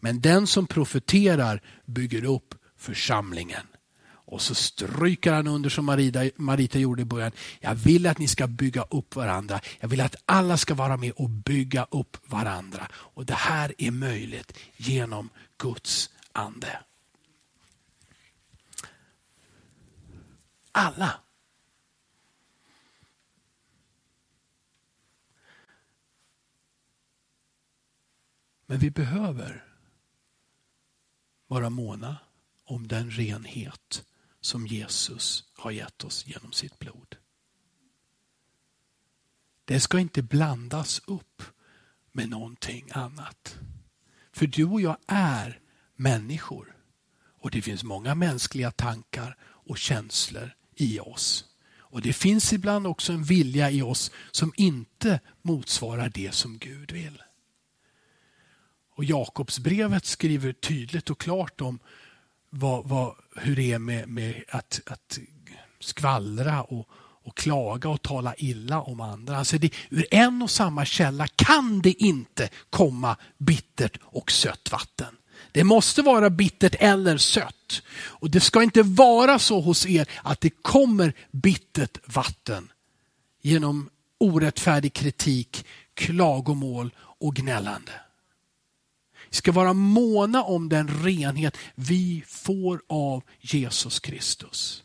Men 0.00 0.20
den 0.20 0.46
som 0.46 0.66
profeterar 0.66 1.62
bygger 1.86 2.24
upp 2.24 2.54
församlingen. 2.78 3.66
Och 4.26 4.42
så 4.42 4.54
stryker 4.54 5.32
han 5.32 5.46
under 5.46 5.70
som 5.70 5.84
Marita, 5.84 6.30
Marita 6.36 6.78
gjorde 6.78 7.02
i 7.02 7.04
början. 7.04 7.32
Jag 7.60 7.74
vill 7.74 8.06
att 8.06 8.18
ni 8.18 8.28
ska 8.28 8.46
bygga 8.46 8.82
upp 8.82 9.16
varandra. 9.16 9.60
Jag 9.80 9.88
vill 9.88 10.00
att 10.00 10.16
alla 10.24 10.56
ska 10.56 10.74
vara 10.74 10.96
med 10.96 11.12
och 11.12 11.30
bygga 11.30 11.86
upp 11.90 12.16
varandra. 12.26 12.88
Och 12.92 13.26
Det 13.26 13.34
här 13.34 13.74
är 13.78 13.90
möjligt 13.90 14.58
genom 14.76 15.30
Guds 15.58 16.10
ande. 16.32 16.78
Alla. 20.72 21.23
Men 28.66 28.78
vi 28.78 28.90
behöver 28.90 29.64
vara 31.46 31.70
måna 31.70 32.16
om 32.64 32.88
den 32.88 33.10
renhet 33.10 34.04
som 34.40 34.66
Jesus 34.66 35.44
har 35.54 35.70
gett 35.70 36.04
oss 36.04 36.26
genom 36.26 36.52
sitt 36.52 36.78
blod. 36.78 37.16
Det 39.64 39.80
ska 39.80 39.98
inte 39.98 40.22
blandas 40.22 41.02
upp 41.06 41.42
med 42.12 42.28
någonting 42.28 42.88
annat. 42.92 43.58
För 44.32 44.46
du 44.46 44.64
och 44.64 44.80
jag 44.80 44.96
är 45.06 45.60
människor. 45.96 46.76
Och 47.16 47.50
det 47.50 47.62
finns 47.62 47.84
många 47.84 48.14
mänskliga 48.14 48.70
tankar 48.70 49.36
och 49.42 49.78
känslor 49.78 50.54
i 50.74 51.00
oss. 51.00 51.44
Och 51.76 52.02
det 52.02 52.12
finns 52.12 52.52
ibland 52.52 52.86
också 52.86 53.12
en 53.12 53.24
vilja 53.24 53.70
i 53.70 53.82
oss 53.82 54.10
som 54.30 54.52
inte 54.56 55.20
motsvarar 55.42 56.08
det 56.08 56.34
som 56.34 56.58
Gud 56.58 56.92
vill. 56.92 57.22
Och 58.96 59.04
Jakobsbrevet 59.04 60.04
skriver 60.04 60.52
tydligt 60.52 61.10
och 61.10 61.20
klart 61.20 61.60
om 61.60 61.78
vad, 62.50 62.88
vad, 62.88 63.14
hur 63.36 63.56
det 63.56 63.72
är 63.72 63.78
med, 63.78 64.08
med 64.08 64.44
att, 64.48 64.80
att 64.86 65.18
skvallra 65.80 66.62
och, 66.62 66.88
och 67.24 67.36
klaga 67.36 67.88
och 67.88 68.02
tala 68.02 68.34
illa 68.34 68.80
om 68.80 69.00
andra. 69.00 69.36
Alltså 69.36 69.58
det, 69.58 69.70
ur 69.90 70.06
en 70.10 70.42
och 70.42 70.50
samma 70.50 70.84
källa 70.84 71.26
kan 71.26 71.80
det 71.80 72.02
inte 72.02 72.48
komma 72.70 73.16
bittert 73.38 73.98
och 74.02 74.32
sött 74.32 74.72
vatten. 74.72 75.16
Det 75.52 75.64
måste 75.64 76.02
vara 76.02 76.30
bittert 76.30 76.74
eller 76.78 77.16
sött. 77.16 77.82
Och 77.94 78.30
det 78.30 78.40
ska 78.40 78.62
inte 78.62 78.82
vara 78.82 79.38
så 79.38 79.60
hos 79.60 79.86
er 79.86 80.08
att 80.22 80.40
det 80.40 80.50
kommer 80.50 81.12
bittert 81.30 81.98
vatten 82.14 82.72
genom 83.42 83.90
orättfärdig 84.18 84.92
kritik, 84.92 85.66
klagomål 85.94 86.94
och 86.98 87.34
gnällande. 87.34 87.92
Vi 89.34 89.38
ska 89.38 89.52
vara 89.52 89.72
måna 89.72 90.42
om 90.42 90.68
den 90.68 90.88
renhet 90.88 91.56
vi 91.74 92.24
får 92.26 92.82
av 92.88 93.22
Jesus 93.40 94.00
Kristus. 94.00 94.82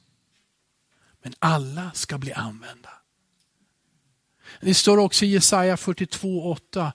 Men 1.24 1.34
alla 1.40 1.92
ska 1.94 2.18
bli 2.18 2.34
använda. 2.34 2.90
Det 4.62 4.74
står 4.74 4.98
också 4.98 5.26
i 5.26 5.28
Jesaja 5.28 5.76
42.8. 5.76 6.92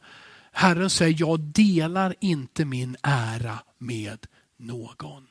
Herren 0.52 0.90
säger, 0.90 1.16
jag 1.18 1.40
delar 1.40 2.14
inte 2.20 2.64
min 2.64 2.96
ära 3.02 3.58
med 3.78 4.26
någon. 4.58 5.26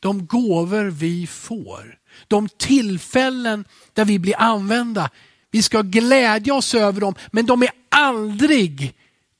De 0.00 0.26
gåvor 0.26 0.84
vi 0.84 1.26
får, 1.26 1.98
de 2.28 2.48
tillfällen 2.48 3.64
där 3.92 4.04
vi 4.04 4.18
blir 4.18 4.36
använda, 4.38 5.10
vi 5.50 5.62
ska 5.62 5.82
glädja 5.82 6.54
oss 6.54 6.74
över 6.74 7.00
dem, 7.00 7.14
men 7.30 7.46
de 7.46 7.62
är 7.62 7.70
aldrig 7.88 8.94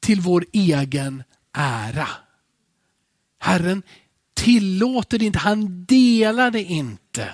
till 0.06 0.20
vår 0.20 0.44
egen 0.52 1.22
ära. 1.52 2.08
Herren 3.38 3.82
tillåter 4.34 5.18
det 5.18 5.24
inte, 5.24 5.38
han 5.38 5.84
delar 5.84 6.50
det 6.50 6.62
inte. 6.62 7.28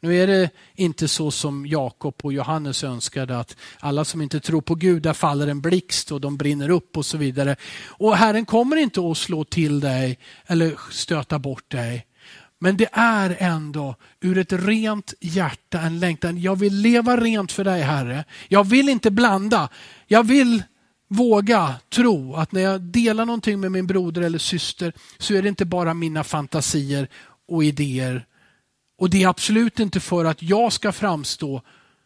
Nu 0.00 0.16
är 0.16 0.26
det 0.26 0.50
inte 0.74 1.08
så 1.08 1.30
som 1.30 1.66
Jakob 1.66 2.14
och 2.22 2.32
Johannes 2.32 2.84
önskade 2.84 3.38
att 3.38 3.56
alla 3.80 4.04
som 4.04 4.22
inte 4.22 4.40
tror 4.40 4.60
på 4.60 4.74
Gud, 4.74 5.02
där 5.02 5.12
faller 5.12 5.46
en 5.46 5.60
blixt 5.60 6.12
och 6.12 6.20
de 6.20 6.36
brinner 6.36 6.68
upp 6.68 6.96
och 6.96 7.06
så 7.06 7.18
vidare. 7.18 7.56
Och 7.86 8.16
Herren 8.16 8.46
kommer 8.46 8.76
inte 8.76 9.00
att 9.00 9.18
slå 9.18 9.44
till 9.44 9.80
dig 9.80 10.18
eller 10.46 10.74
stöta 10.90 11.38
bort 11.38 11.70
dig. 11.70 12.06
Men 12.58 12.76
det 12.76 12.88
är 12.92 13.36
ändå 13.38 13.94
ur 14.20 14.38
ett 14.38 14.52
rent 14.52 15.14
hjärta 15.20 15.80
en 15.80 15.98
längtan. 15.98 16.40
Jag 16.40 16.56
vill 16.56 16.74
leva 16.74 17.16
rent 17.16 17.52
för 17.52 17.64
dig 17.64 17.82
Herre. 17.82 18.24
Jag 18.48 18.64
vill 18.64 18.88
inte 18.88 19.10
blanda. 19.10 19.68
Jag 20.06 20.26
vill 20.26 20.62
våga 21.08 21.74
tro 21.88 22.34
att 22.34 22.52
när 22.52 22.60
jag 22.60 22.80
delar 22.80 23.26
någonting 23.26 23.60
med 23.60 23.72
min 23.72 23.86
broder 23.86 24.22
eller 24.22 24.38
syster 24.38 24.92
så 25.18 25.34
är 25.34 25.42
det 25.42 25.48
inte 25.48 25.64
bara 25.64 25.94
mina 25.94 26.24
fantasier 26.24 27.08
och 27.48 27.64
idéer. 27.64 28.26
Och 28.98 29.10
det 29.10 29.22
är 29.22 29.28
absolut 29.28 29.80
inte 29.80 30.00
för 30.00 30.24
att 30.24 30.42
jag 30.42 30.72
ska 30.72 30.92
framstå 30.92 31.62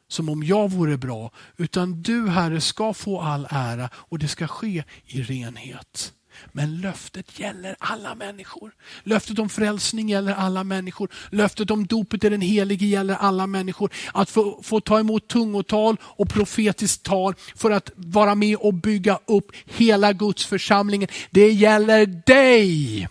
som 0.09 0.29
om 0.29 0.43
jag 0.43 0.71
vore 0.71 0.97
bra, 0.97 1.31
utan 1.57 2.03
du 2.03 2.29
Herre 2.29 2.61
ska 2.61 2.95
få 2.95 3.21
all 3.21 3.47
ära 3.51 3.91
och 3.95 4.19
det 4.19 4.29
ska 4.29 4.47
ske 4.47 4.85
i 5.07 5.23
renhet. 5.23 6.13
Men 6.53 6.81
löftet 6.81 7.39
gäller 7.39 7.77
alla 7.79 8.15
människor. 8.15 8.73
Löftet 9.03 9.39
om 9.39 9.49
frälsning 9.49 10.09
gäller 10.09 10.35
alla 10.35 10.65
människor. 10.65 11.09
Löftet 11.31 11.71
om 11.71 11.87
dopet 11.87 12.25
i 12.25 12.29
den 12.29 12.41
helige 12.41 12.87
gäller 12.87 13.15
alla 13.15 13.47
människor. 13.47 13.91
Att 14.13 14.31
få, 14.31 14.61
få 14.63 14.81
ta 14.81 15.01
emot 15.01 15.29
tungotal 15.29 15.97
och 16.03 16.29
profetiskt 16.29 17.03
tal 17.03 17.35
för 17.57 17.71
att 17.71 17.91
vara 17.97 18.35
med 18.35 18.57
och 18.57 18.75
bygga 18.75 19.19
upp 19.27 19.53
hela 19.67 20.13
Guds 20.13 20.47
församlingen. 20.47 21.09
Det 21.31 21.53
gäller 21.53 22.07
dig. 22.07 23.09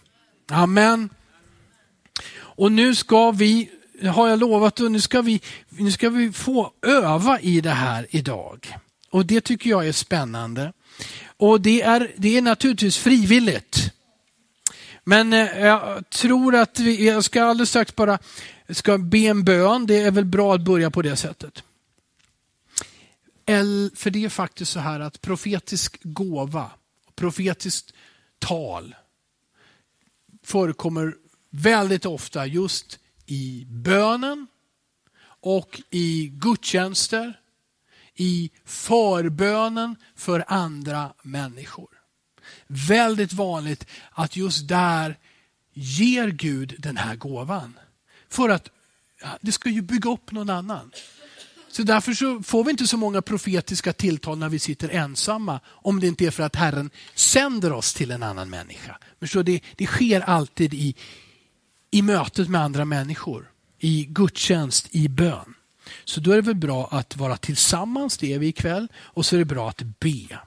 Amen. 0.51 1.09
Och 2.59 2.71
nu 2.71 2.95
ska 2.95 3.31
vi, 3.31 3.69
har 4.03 4.27
jag 4.27 4.39
lovat, 4.39 4.79
och 4.79 4.91
nu 4.91 5.01
ska 5.01 5.21
vi, 5.21 5.41
nu 5.69 5.91
ska 5.91 6.09
vi 6.09 6.31
få 6.31 6.71
öva 6.81 7.39
i 7.39 7.61
det 7.61 7.69
här 7.69 8.07
idag. 8.09 8.75
Och 9.11 9.25
det 9.25 9.41
tycker 9.41 9.69
jag 9.69 9.87
är 9.87 9.91
spännande. 9.91 10.73
Och 11.37 11.61
det 11.61 11.81
är, 11.81 12.11
det 12.17 12.37
är 12.37 12.41
naturligtvis 12.41 12.97
frivilligt. 12.97 13.93
Men 15.03 15.33
eh, 15.33 15.59
jag 15.59 16.09
tror 16.09 16.55
att 16.55 16.79
vi, 16.79 17.07
jag 17.07 17.23
ska 17.23 17.43
alldeles 17.43 17.69
strax 17.69 17.95
bara 17.95 18.19
ska 18.69 18.97
be 18.97 19.17
en 19.17 19.43
bön. 19.43 19.85
Det 19.85 19.99
är 19.99 20.11
väl 20.11 20.25
bra 20.25 20.55
att 20.55 20.61
börja 20.61 20.91
på 20.91 21.01
det 21.01 21.15
sättet. 21.15 21.63
För 23.95 24.09
det 24.09 24.25
är 24.25 24.29
faktiskt 24.29 24.71
så 24.71 24.79
här 24.79 24.99
att 24.99 25.21
profetisk 25.21 25.99
gåva, 26.03 26.71
profetiskt 27.15 27.93
tal 28.39 28.95
förekommer 30.43 31.15
väldigt 31.49 32.05
ofta 32.05 32.45
just 32.45 32.99
i 33.25 33.65
bönen 33.67 34.47
och 35.41 35.81
i 35.89 36.27
gudstjänster 36.27 37.39
i 38.19 38.51
förbönen 38.65 39.95
för 40.15 40.43
andra 40.47 41.13
människor. 41.23 41.89
Väldigt 42.67 43.33
vanligt 43.33 43.85
att 44.11 44.35
just 44.35 44.67
där 44.67 45.17
ger 45.73 46.27
Gud 46.27 46.75
den 46.79 46.97
här 46.97 47.15
gåvan. 47.15 47.79
För 48.29 48.49
att 48.49 48.69
det 49.41 49.51
ska 49.51 49.69
ju 49.69 49.81
bygga 49.81 50.11
upp 50.11 50.31
någon 50.31 50.49
annan. 50.49 50.91
Så 51.69 51.83
därför 51.83 52.13
så 52.13 52.43
får 52.43 52.63
vi 52.63 52.71
inte 52.71 52.87
så 52.87 52.97
många 52.97 53.21
profetiska 53.21 53.93
tilltal 53.93 54.37
när 54.37 54.49
vi 54.49 54.59
sitter 54.59 54.89
ensamma, 54.89 55.59
om 55.67 55.99
det 55.99 56.07
inte 56.07 56.25
är 56.25 56.31
för 56.31 56.43
att 56.43 56.55
Herren 56.55 56.89
sänder 57.15 57.73
oss 57.73 57.93
till 57.93 58.11
en 58.11 58.23
annan 58.23 58.49
människa. 58.49 58.97
Men 59.19 59.29
så 59.29 59.43
det, 59.43 59.61
det 59.75 59.85
sker 59.85 60.21
alltid 60.21 60.73
i, 60.73 60.95
i 61.91 62.01
mötet 62.01 62.49
med 62.49 62.61
andra 62.61 62.85
människor, 62.85 63.51
i 63.79 64.05
gudstjänst, 64.05 64.87
i 64.91 65.07
bön. 65.09 65.53
Så 66.05 66.19
då 66.19 66.31
är 66.31 66.35
det 66.35 66.41
väl 66.41 66.55
bra 66.55 66.87
att 66.91 67.17
vara 67.17 67.37
tillsammans, 67.37 68.17
det 68.17 68.33
är 68.33 68.39
vi 68.39 68.47
ikväll, 68.47 68.87
och 68.97 69.25
så 69.25 69.35
är 69.35 69.39
det 69.39 69.45
bra 69.45 69.69
att 69.69 69.81
be. 69.81 70.39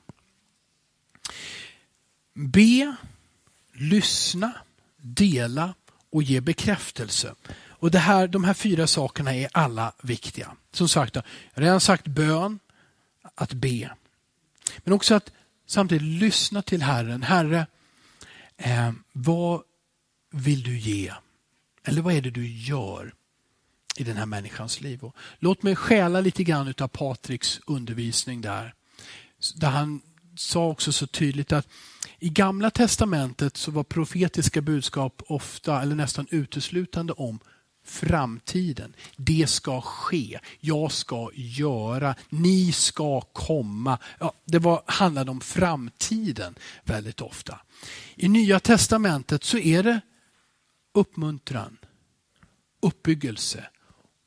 Be, 2.34 2.96
lyssna, 3.72 4.52
dela 4.96 5.74
och 6.10 6.22
ge 6.22 6.40
bekräftelse. 6.40 7.34
Och 7.54 7.90
det 7.90 7.98
här, 7.98 8.28
De 8.28 8.44
här 8.44 8.54
fyra 8.54 8.86
sakerna 8.86 9.34
är 9.34 9.48
alla 9.52 9.92
viktiga. 10.02 10.56
Som 10.72 10.88
sagt, 10.88 11.14
jag 11.14 11.22
har 11.54 11.62
redan 11.62 11.80
sagt 11.80 12.06
bön, 12.06 12.58
att 13.34 13.52
be. 13.52 13.90
Men 14.78 14.92
också 14.92 15.14
att 15.14 15.32
samtidigt 15.66 16.20
lyssna 16.20 16.62
till 16.62 16.82
Herren. 16.82 17.22
Herre, 17.22 17.66
eh, 18.56 18.92
vad 19.12 19.62
vill 20.30 20.62
du 20.62 20.78
ge? 20.78 21.12
Eller 21.84 22.02
vad 22.02 22.14
är 22.14 22.20
det 22.20 22.30
du 22.30 22.48
gör? 22.48 23.14
I 23.96 24.04
den 24.04 24.16
här 24.16 24.26
människans 24.26 24.80
liv. 24.80 25.04
Och 25.04 25.16
låt 25.38 25.62
mig 25.62 25.76
stjäla 25.76 26.20
lite 26.20 26.44
grann 26.44 26.74
av 26.80 26.88
Patriks 26.88 27.60
undervisning 27.66 28.40
där. 28.40 28.74
där 29.56 29.70
han 29.70 30.00
sa 30.36 30.66
också 30.66 30.92
så 30.92 31.06
tydligt 31.06 31.52
att 31.52 31.68
i 32.18 32.28
gamla 32.28 32.70
testamentet 32.70 33.56
så 33.56 33.70
var 33.70 33.84
profetiska 33.84 34.60
budskap 34.60 35.22
ofta 35.26 35.82
eller 35.82 35.94
nästan 35.94 36.26
uteslutande 36.30 37.12
om 37.12 37.38
framtiden. 37.84 38.94
Det 39.16 39.46
ska 39.46 39.80
ske, 39.80 40.40
jag 40.60 40.92
ska 40.92 41.30
göra, 41.34 42.14
ni 42.28 42.72
ska 42.72 43.20
komma. 43.20 43.98
Ja, 44.18 44.32
det 44.44 44.58
var, 44.58 44.82
handlade 44.86 45.30
om 45.30 45.40
framtiden 45.40 46.54
väldigt 46.84 47.20
ofta. 47.20 47.60
I 48.14 48.28
Nya 48.28 48.60
Testamentet 48.60 49.44
så 49.44 49.58
är 49.58 49.82
det 49.82 50.00
uppmuntran, 50.94 51.76
uppbyggelse 52.80 53.66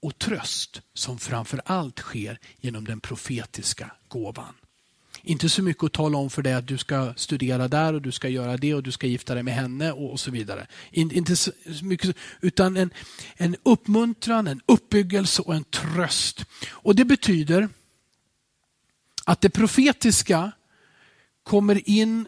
och 0.05 0.17
tröst 0.19 0.81
som 0.93 1.19
framför 1.19 1.61
allt 1.65 1.99
sker 1.99 2.39
genom 2.61 2.85
den 2.85 2.99
profetiska 2.99 3.91
gåvan. 4.07 4.53
Inte 5.21 5.49
så 5.49 5.63
mycket 5.63 5.83
att 5.83 5.93
tala 5.93 6.17
om 6.17 6.29
för 6.29 6.41
dig 6.41 6.53
att 6.53 6.67
du 6.67 6.77
ska 6.77 7.13
studera 7.17 7.67
där 7.67 7.93
och 7.93 8.01
du 8.01 8.11
ska 8.11 8.29
göra 8.29 8.57
det 8.57 8.73
och 8.73 8.83
du 8.83 8.91
ska 8.91 9.07
gifta 9.07 9.33
dig 9.33 9.43
med 9.43 9.53
henne 9.53 9.91
och, 9.91 10.19
så 10.19 10.31
vidare. 10.31 10.67
inte 10.91 11.35
så 11.35 11.51
mycket, 11.81 12.15
utan 12.41 12.77
en, 12.77 12.89
en 13.35 13.55
uppmuntran, 13.63 14.47
en 14.47 14.61
uppbyggelse 14.65 15.41
och 15.41 15.55
en 15.55 15.63
tröst. 15.63 16.45
Och 16.69 16.95
Det 16.95 17.05
betyder 17.05 17.69
att 19.25 19.41
det 19.41 19.49
profetiska 19.49 20.51
kommer 21.43 21.89
in, 21.89 22.27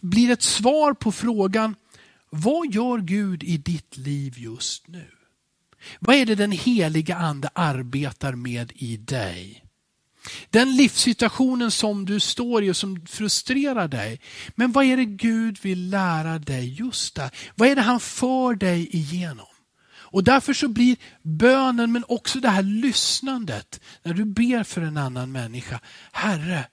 blir 0.00 0.30
ett 0.30 0.42
svar 0.42 0.92
på 0.92 1.12
frågan, 1.12 1.74
vad 2.30 2.74
gör 2.74 2.98
Gud 2.98 3.42
i 3.42 3.56
ditt 3.56 3.96
liv 3.96 4.34
just 4.38 4.88
nu? 4.88 5.15
Vad 6.00 6.16
är 6.16 6.26
det 6.26 6.34
den 6.34 6.52
heliga 6.52 7.16
ande 7.16 7.50
arbetar 7.54 8.32
med 8.32 8.72
i 8.74 8.96
dig? 8.96 9.62
Den 10.50 10.76
livssituationen 10.76 11.70
som 11.70 12.04
du 12.04 12.20
står 12.20 12.64
i 12.64 12.70
och 12.70 12.76
som 12.76 13.06
frustrerar 13.06 13.88
dig. 13.88 14.20
Men 14.54 14.72
vad 14.72 14.84
är 14.84 14.96
det 14.96 15.04
Gud 15.04 15.58
vill 15.62 15.90
lära 15.90 16.38
dig 16.38 16.74
just 16.74 17.14
där? 17.14 17.30
Vad 17.54 17.68
är 17.68 17.76
det 17.76 17.82
han 17.82 18.00
för 18.00 18.54
dig 18.54 18.96
igenom? 18.96 19.46
Och 20.16 20.24
därför 20.24 20.52
så 20.52 20.68
blir 20.68 20.96
bönen 21.22 21.92
men 21.92 22.04
också 22.08 22.40
det 22.40 22.48
här 22.48 22.62
lyssnandet 22.62 23.80
när 24.02 24.14
du 24.14 24.24
ber 24.24 24.62
för 24.62 24.80
en 24.80 24.96
annan 24.96 25.32
människa. 25.32 25.80
Herre, 26.12 26.68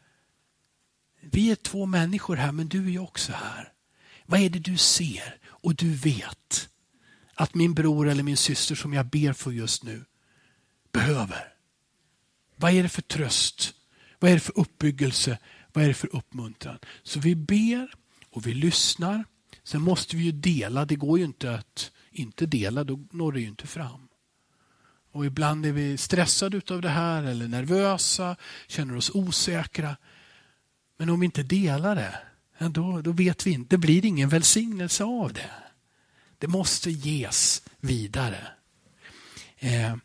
vi 1.32 1.52
är 1.52 1.56
två 1.56 1.86
människor 1.86 2.36
här 2.36 2.52
men 2.52 2.68
du 2.68 2.94
är 2.94 3.02
också 3.02 3.32
här. 3.32 3.72
Vad 4.26 4.40
är 4.40 4.50
det 4.50 4.60
du 4.60 4.78
ser 4.78 5.38
och 5.46 5.76
du 5.76 5.94
vet 5.94 6.70
att 7.36 7.56
min 7.56 7.74
bror 7.74 8.10
eller 8.10 8.24
min 8.24 8.38
syster 8.38 8.76
som 8.76 8.94
jag 8.94 9.06
ber 9.06 9.34
för 9.34 9.52
just 9.52 9.84
nu 9.84 10.06
behöver? 10.92 11.54
Vad 12.56 12.72
är 12.72 12.84
det 12.84 12.90
för 12.90 13.02
tröst? 13.02 13.74
Vad 14.20 14.32
är 14.32 14.36
det 14.36 14.42
för 14.42 14.60
uppbyggelse? 14.60 15.38
Vad 15.74 15.84
är 15.84 15.88
det 15.88 15.94
för 15.94 16.16
uppmuntran? 16.16 16.80
Så 17.04 17.20
vi 17.20 17.36
ber 17.36 17.94
och 18.30 18.48
vi 18.48 18.54
lyssnar. 18.54 19.24
Sen 19.64 19.82
måste 19.82 20.16
vi 20.16 20.24
ju 20.24 20.32
dela. 20.32 20.86
Det 20.86 20.96
går 20.96 21.20
ju 21.20 21.26
inte 21.26 21.56
att 21.56 21.92
inte 22.12 22.46
dela, 22.46 22.84
då 22.84 23.00
når 23.12 23.32
det 23.32 23.40
ju 23.40 23.48
inte 23.48 23.68
fram. 23.68 24.08
Och 25.12 25.26
ibland 25.26 25.66
är 25.66 25.72
vi 25.72 25.98
stressade 25.98 26.62
av 26.70 26.82
det 26.82 26.90
här 26.90 27.24
eller 27.24 27.48
nervösa, 27.48 28.36
känner 28.68 28.96
oss 28.96 29.12
osäkra. 29.14 29.98
Men 30.98 31.10
om 31.10 31.20
vi 31.20 31.26
inte 31.26 31.44
delar 31.44 31.96
det, 31.96 32.20
då, 32.70 33.02
då 33.02 33.12
vet 33.12 33.48
vi 33.48 33.52
inte. 33.52 33.76
Det 33.76 33.80
blir 33.80 34.06
ingen 34.06 34.30
välsignelse 34.30 35.04
av 35.04 35.34
det. 35.34 35.50
Det 36.44 36.48
måste 36.48 36.92
ges 36.92 37.62
vidare. 37.80 38.48
Eh, 39.60 39.96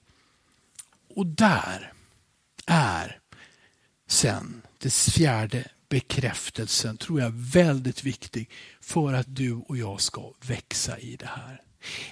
och 1.15 1.27
där 1.27 1.93
är 2.67 3.19
sen, 4.09 4.63
det 4.79 4.95
fjärde 4.95 5.65
bekräftelsen, 5.89 6.97
tror 6.97 7.21
jag 7.21 7.33
väldigt 7.35 8.05
viktig 8.05 8.51
för 8.81 9.13
att 9.13 9.37
du 9.37 9.53
och 9.55 9.77
jag 9.77 10.01
ska 10.01 10.33
växa 10.47 10.99
i 10.99 11.17
det 11.17 11.29
här. 11.37 11.63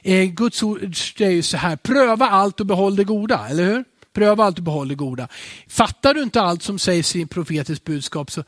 Eh, 0.03 0.25
Guds 0.25 0.63
ord 0.63 0.83
är 1.19 1.31
ju 1.31 1.43
så 1.43 1.57
här, 1.57 1.77
pröva 1.77 2.29
allt 2.29 2.61
och 2.61 2.67
behåll 2.67 2.97
det 2.97 3.05
goda, 3.05 3.49
eller 3.49 3.65
hur? 3.65 3.85
Pröva 4.13 4.45
allt 4.45 4.59
och 4.59 4.65
behåll 4.65 4.89
det 4.89 4.95
goda. 4.95 5.29
Fattar 5.69 6.15
du 6.15 6.23
inte 6.23 6.41
allt 6.41 6.63
som 6.63 6.79
sägs 6.79 7.17
i 7.17 7.27
profetiskt 7.27 7.85
budskap 7.85 8.31
så 8.31 8.45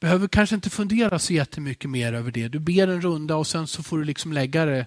behöver 0.00 0.28
kanske 0.28 0.54
inte 0.54 0.70
fundera 0.70 1.18
så 1.18 1.32
jättemycket 1.32 1.90
mer 1.90 2.12
över 2.12 2.30
det. 2.30 2.48
Du 2.48 2.58
ber 2.58 2.88
en 2.88 3.02
runda 3.02 3.36
och 3.36 3.46
sen 3.46 3.66
så 3.66 3.82
får 3.82 3.98
du 3.98 4.04
liksom 4.04 4.32
lägga 4.32 4.64
det. 4.64 4.86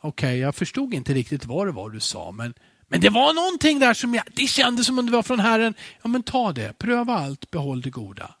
Okej, 0.00 0.28
okay, 0.28 0.38
jag 0.38 0.54
förstod 0.54 0.94
inte 0.94 1.14
riktigt 1.14 1.44
vad 1.44 1.66
det 1.66 1.72
var 1.72 1.90
du 1.90 2.00
sa, 2.00 2.30
men 2.30 2.54
men 2.92 3.00
det 3.00 3.10
var 3.10 3.34
någonting 3.34 3.78
där 3.78 3.94
som 3.94 4.14
jag, 4.14 4.24
det 4.34 4.46
kändes 4.46 4.86
som 4.86 4.98
om 4.98 5.06
det 5.06 5.12
var 5.12 5.22
från 5.22 5.40
Herren. 5.40 5.74
Ja 6.02 6.08
men 6.08 6.22
ta 6.22 6.52
det, 6.52 6.78
pröva 6.78 7.14
allt, 7.14 7.50
behåll 7.50 7.80
det 7.80 7.90
goda. 7.90 8.34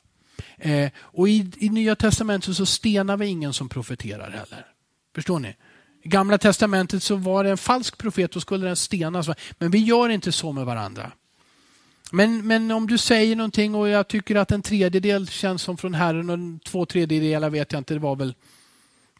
Eh, 0.58 0.90
och 0.96 1.28
i, 1.28 1.50
i 1.58 1.68
Nya 1.68 1.96
Testamentet 1.96 2.56
så 2.56 2.66
stenar 2.66 3.16
vi 3.16 3.26
ingen 3.26 3.52
som 3.52 3.68
profeterar 3.68 4.30
heller. 4.30 4.66
Förstår 5.14 5.38
ni? 5.38 5.56
I 6.02 6.08
Gamla 6.08 6.38
Testamentet 6.38 7.02
så 7.02 7.16
var 7.16 7.44
det 7.44 7.50
en 7.50 7.58
falsk 7.58 7.98
profet, 7.98 8.32
då 8.32 8.40
skulle 8.40 8.66
den 8.66 8.76
stenas. 8.76 9.28
Men 9.58 9.70
vi 9.70 9.78
gör 9.78 10.08
inte 10.08 10.32
så 10.32 10.52
med 10.52 10.66
varandra. 10.66 11.12
Men, 12.12 12.46
men 12.46 12.70
om 12.70 12.86
du 12.86 12.98
säger 12.98 13.36
någonting 13.36 13.74
och 13.74 13.88
jag 13.88 14.08
tycker 14.08 14.36
att 14.36 14.52
en 14.52 14.62
tredjedel 14.62 15.28
känns 15.28 15.62
som 15.62 15.76
från 15.76 15.94
Herren 15.94 16.30
och 16.30 16.64
två 16.64 16.86
tredjedelar 16.86 17.50
vet 17.50 17.72
jag 17.72 17.80
inte, 17.80 17.94
det 17.94 18.00
var 18.00 18.16
väl 18.16 18.34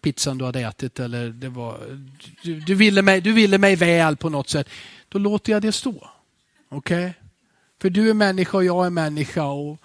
pizzan 0.00 0.38
du 0.38 0.44
hade 0.44 0.60
ätit 0.60 1.00
eller 1.00 1.28
det 1.28 1.48
var, 1.48 2.00
du, 2.42 2.60
du, 2.60 2.74
ville 2.74 3.02
mig, 3.02 3.20
du 3.20 3.32
ville 3.32 3.58
mig 3.58 3.76
väl 3.76 4.16
på 4.16 4.28
något 4.28 4.48
sätt 4.48 4.68
då 5.08 5.18
låter 5.18 5.52
jag 5.52 5.62
det 5.62 5.72
stå. 5.72 6.10
Okej? 6.68 7.06
Okay? 7.06 7.12
För 7.80 7.90
du 7.90 8.10
är 8.10 8.14
människa 8.14 8.56
och 8.56 8.64
jag 8.64 8.86
är 8.86 8.90
människa 8.90 9.44
och 9.44 9.80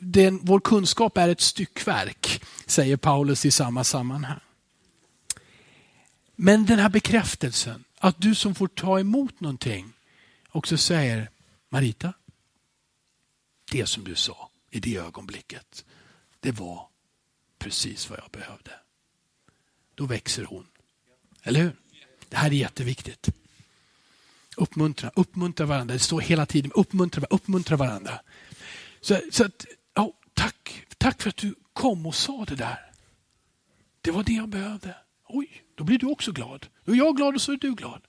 den, 0.00 0.40
vår 0.42 0.60
kunskap 0.60 1.18
är 1.18 1.28
ett 1.28 1.40
styckverk, 1.40 2.42
säger 2.66 2.96
Paulus 2.96 3.46
i 3.46 3.50
samma 3.50 3.84
sammanhang. 3.84 4.40
Men 6.36 6.66
den 6.66 6.78
här 6.78 6.88
bekräftelsen, 6.88 7.84
att 7.98 8.20
du 8.20 8.34
som 8.34 8.54
får 8.54 8.68
ta 8.68 9.00
emot 9.00 9.40
någonting 9.40 9.92
också 10.48 10.76
säger 10.76 11.30
Marita, 11.68 12.12
det 13.72 13.86
som 13.86 14.04
du 14.04 14.14
sa 14.14 14.50
i 14.70 14.80
det 14.80 14.96
ögonblicket, 14.96 15.84
det 16.40 16.52
var 16.52 16.88
precis 17.58 18.10
vad 18.10 18.18
jag 18.18 18.30
behövde. 18.30 18.70
Då 19.94 20.06
växer 20.06 20.44
hon. 20.44 20.66
Eller 21.42 21.60
hur? 21.60 21.72
Det 22.28 22.36
här 22.36 22.46
är 22.46 22.54
jätteviktigt. 22.54 23.28
Uppmuntra, 24.56 25.10
uppmuntra 25.14 25.66
varandra. 25.66 25.92
Det 25.92 25.98
står 25.98 26.20
hela 26.20 26.46
tiden 26.46 26.72
uppmuntra, 26.74 27.26
uppmuntra 27.30 27.76
varandra. 27.76 28.20
Så, 29.00 29.20
så 29.30 29.44
att, 29.44 29.66
ja, 29.94 30.12
tack, 30.34 30.86
tack 30.98 31.22
för 31.22 31.28
att 31.28 31.36
du 31.36 31.54
kom 31.72 32.06
och 32.06 32.14
sa 32.14 32.44
det 32.44 32.54
där. 32.54 32.90
Det 34.00 34.10
var 34.10 34.22
det 34.22 34.32
jag 34.32 34.48
behövde. 34.48 34.96
Oj, 35.28 35.62
då 35.74 35.84
blir 35.84 35.98
du 35.98 36.06
också 36.06 36.32
glad. 36.32 36.66
Då 36.84 36.92
är 36.92 36.96
jag 36.96 37.16
glad 37.16 37.34
och 37.34 37.40
så 37.40 37.52
är 37.52 37.56
du 37.56 37.74
glad. 37.74 38.00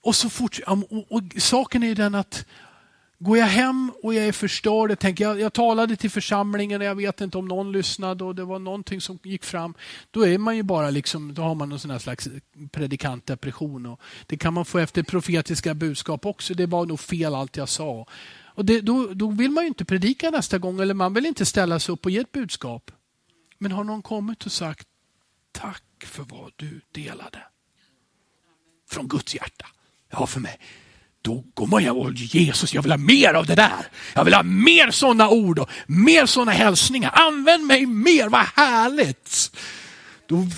Och 0.00 0.16
så 0.16 0.30
fort, 0.30 0.58
och, 0.66 1.12
och 1.12 1.22
saken 1.38 1.82
är 1.82 1.94
den 1.94 2.14
att 2.14 2.46
Går 3.22 3.38
jag 3.38 3.46
hem 3.46 3.92
och 4.02 4.14
jag 4.14 4.26
är 4.26 4.32
förstörd, 4.32 4.90
jag, 4.90 4.98
tänker, 4.98 5.24
jag, 5.24 5.40
jag 5.40 5.52
talade 5.52 5.96
till 5.96 6.10
församlingen 6.10 6.80
och 6.80 6.86
jag 6.86 6.94
vet 6.94 7.20
inte 7.20 7.38
om 7.38 7.48
någon 7.48 7.72
lyssnade 7.72 8.24
och 8.24 8.34
det 8.34 8.44
var 8.44 8.58
någonting 8.58 9.00
som 9.00 9.18
gick 9.22 9.44
fram. 9.44 9.74
Då 10.10 10.26
är 10.26 10.38
man 10.38 10.56
ju 10.56 10.62
bara 10.62 10.90
liksom, 10.90 11.34
då 11.34 11.42
har 11.42 11.54
man 11.54 11.68
någon 11.68 11.78
sån 11.78 11.90
här 11.90 11.98
slags 11.98 12.28
predikantdepression. 12.72 13.86
Och 13.86 14.00
det 14.26 14.36
kan 14.36 14.54
man 14.54 14.64
få 14.64 14.78
efter 14.78 15.02
profetiska 15.02 15.74
budskap 15.74 16.26
också. 16.26 16.54
Det 16.54 16.66
var 16.66 16.86
nog 16.86 17.00
fel 17.00 17.34
allt 17.34 17.56
jag 17.56 17.68
sa. 17.68 18.06
Och 18.44 18.64
det, 18.64 18.80
då, 18.80 19.06
då 19.06 19.30
vill 19.30 19.50
man 19.50 19.64
ju 19.64 19.68
inte 19.68 19.84
predika 19.84 20.30
nästa 20.30 20.58
gång 20.58 20.80
eller 20.80 20.94
man 20.94 21.14
vill 21.14 21.26
inte 21.26 21.46
ställa 21.46 21.80
sig 21.80 21.92
upp 21.92 22.04
och 22.04 22.10
ge 22.10 22.18
ett 22.18 22.32
budskap. 22.32 22.90
Men 23.58 23.72
har 23.72 23.84
någon 23.84 24.02
kommit 24.02 24.46
och 24.46 24.52
sagt 24.52 24.88
tack 25.52 26.04
för 26.04 26.22
vad 26.22 26.52
du 26.56 26.80
delade. 26.92 27.42
Från 28.90 29.08
Guds 29.08 29.34
hjärta. 29.34 29.66
Ja, 30.10 30.26
för 30.26 30.40
mig 30.40 30.58
då 31.22 31.44
går 31.54 31.66
man 31.66 31.88
och 31.88 32.12
Jesus, 32.12 32.74
jag 32.74 32.82
vill 32.82 32.92
ha 32.92 32.98
mer 32.98 33.34
av 33.34 33.46
det 33.46 33.54
där. 33.54 33.86
Jag 34.14 34.24
vill 34.24 34.34
ha 34.34 34.42
mer 34.42 34.90
sådana 34.90 35.28
ord 35.28 35.58
och 35.58 35.70
mer 35.86 36.26
sådana 36.26 36.52
hälsningar. 36.52 37.10
Använd 37.14 37.66
mig 37.66 37.86
mer, 37.86 38.28
vad 38.28 38.46
härligt. 38.56 39.56
Du, 40.26 40.48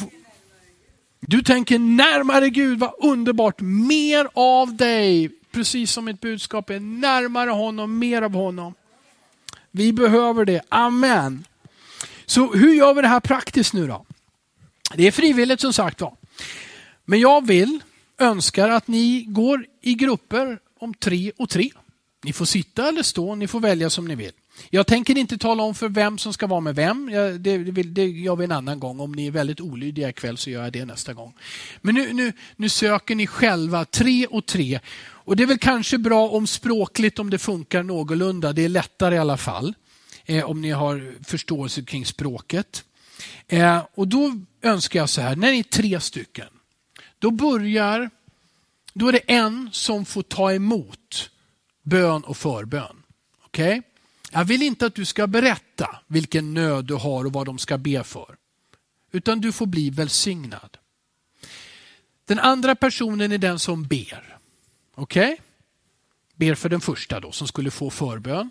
du 1.21 1.43
tänker 1.43 1.79
närmare 1.79 2.51
Gud, 2.51 2.79
vad 2.79 2.93
underbart. 2.99 3.61
Mer 3.61 4.29
av 4.35 4.77
dig, 4.77 5.31
precis 5.53 5.93
som 5.93 6.05
mitt 6.05 6.21
budskap 6.21 6.71
är 6.71 6.81
närmare 6.81 7.51
honom, 7.51 7.99
mer 7.99 8.23
av 8.23 8.33
honom. 8.35 8.75
Vi 9.71 9.93
behöver 9.93 10.45
det, 10.45 10.61
amen. 10.69 11.45
Så 12.27 12.53
hur 12.53 12.75
gör 12.75 12.95
vi 12.95 13.03
det 13.03 13.09
här 13.09 13.21
praktiskt 13.21 13.73
nu 13.73 13.87
då? 13.87 14.07
Det 14.95 15.07
är 15.07 15.13
frivilligt 15.13 15.61
som 15.61 15.73
sagt 15.73 16.01
var. 16.01 16.15
Men 17.05 17.21
jag 17.21 17.47
vill 17.47 17.81
önskar 18.23 18.69
att 18.69 18.89
ni 18.89 19.25
går 19.29 19.67
i 19.83 19.95
grupper 19.95 20.59
om 20.81 20.95
tre 20.95 21.33
och 21.39 21.49
tre. 21.49 21.71
Ni 22.25 22.33
får 22.33 22.45
sitta 22.45 22.89
eller 22.89 23.03
stå, 23.03 23.35
ni 23.35 23.47
får 23.47 23.61
välja 23.61 23.91
som 23.91 24.09
ni 24.09 24.15
vill. 24.15 24.33
Jag 24.71 24.87
tänker 24.87 25.19
inte 25.19 25.39
tala 25.39 25.63
om 25.63 25.75
för 25.75 25.89
vem 25.89 26.19
som 26.19 26.33
ska 26.33 26.47
vara 26.47 26.61
med 26.61 26.75
vem. 26.75 27.11
Det, 27.39 27.59
det, 27.59 27.83
det 27.83 28.07
gör 28.07 28.37
vi 28.37 28.45
en 28.45 28.53
annan 28.53 28.81
gång. 28.81 29.01
Om 29.01 29.13
ni 29.13 29.27
är 29.27 29.31
väldigt 29.31 29.61
olydiga 29.61 30.09
ikväll 30.09 30.37
så 30.37 30.51
gör 30.51 30.63
jag 30.65 30.73
det 30.73 30.85
nästa 30.85 31.13
gång. 31.13 31.35
Men 31.81 31.95
nu, 31.95 32.13
nu, 32.13 32.33
nu 32.57 32.69
söker 32.69 33.15
ni 33.15 33.27
själva 33.27 33.85
tre 33.85 34.27
och 34.27 34.47
tre. 34.47 34.81
Och 35.25 35.37
Det 35.37 35.43
är 35.43 35.47
väl 35.47 35.59
kanske 35.59 35.99
bra 35.99 36.29
om 36.29 36.47
språkligt 36.47 37.19
om 37.19 37.31
det 37.31 37.39
funkar 37.39 37.83
någorlunda. 37.83 38.53
Det 38.53 38.65
är 38.65 38.69
lättare 38.69 39.15
i 39.15 39.19
alla 39.19 39.37
fall. 39.37 39.75
eh, 40.27 40.45
om 40.45 40.63
ni 40.63 40.71
har 40.71 41.15
förståelse 41.25 41.83
kring 41.83 42.07
språket. 42.07 42.85
Eh, 43.49 43.83
och 43.95 44.09
då 44.09 44.33
önskar 44.63 45.01
jag 45.01 45.09
så 45.09 45.21
här, 45.21 45.37
när 45.37 45.53
ni 45.53 45.59
är 45.59 45.63
tre 45.63 46.01
stycken, 46.01 46.47
då 47.23 47.31
börjar, 47.31 48.11
då 48.93 49.09
är 49.09 49.13
det 49.13 49.33
en 49.33 49.71
som 49.73 50.05
får 50.05 50.23
ta 50.23 50.53
emot 50.53 51.31
bön 51.83 52.25
och 52.25 52.37
förbön. 52.37 53.03
Okej? 53.45 53.79
Okay? 53.79 53.91
Jag 54.33 54.45
vill 54.45 54.63
inte 54.63 54.87
att 54.87 54.95
du 54.95 55.05
ska 55.05 55.27
berätta 55.27 55.99
vilken 56.07 56.55
nöd 56.55 56.85
du 56.85 56.95
har 56.95 57.25
och 57.25 57.33
vad 57.33 57.47
de 57.47 57.59
ska 57.59 57.79
be 57.79 58.05
för. 58.05 58.37
Utan 59.13 59.41
du 59.41 59.53
får 59.53 59.67
bli 59.67 59.91
välsignad. 59.91 60.77
Den 62.25 62.39
andra 62.39 62.75
personen 62.75 63.33
är 63.33 63.39
den 63.39 63.59
som 63.59 63.83
ber. 63.85 64.39
Okej? 64.95 65.33
Okay? 65.33 65.37
Ber 66.35 66.55
för 66.55 66.69
den 66.69 66.81
första 66.81 67.21
då 67.21 67.33
som 67.33 67.49
skulle 67.49 67.71
få 67.71 67.91
förbön. 67.91 68.51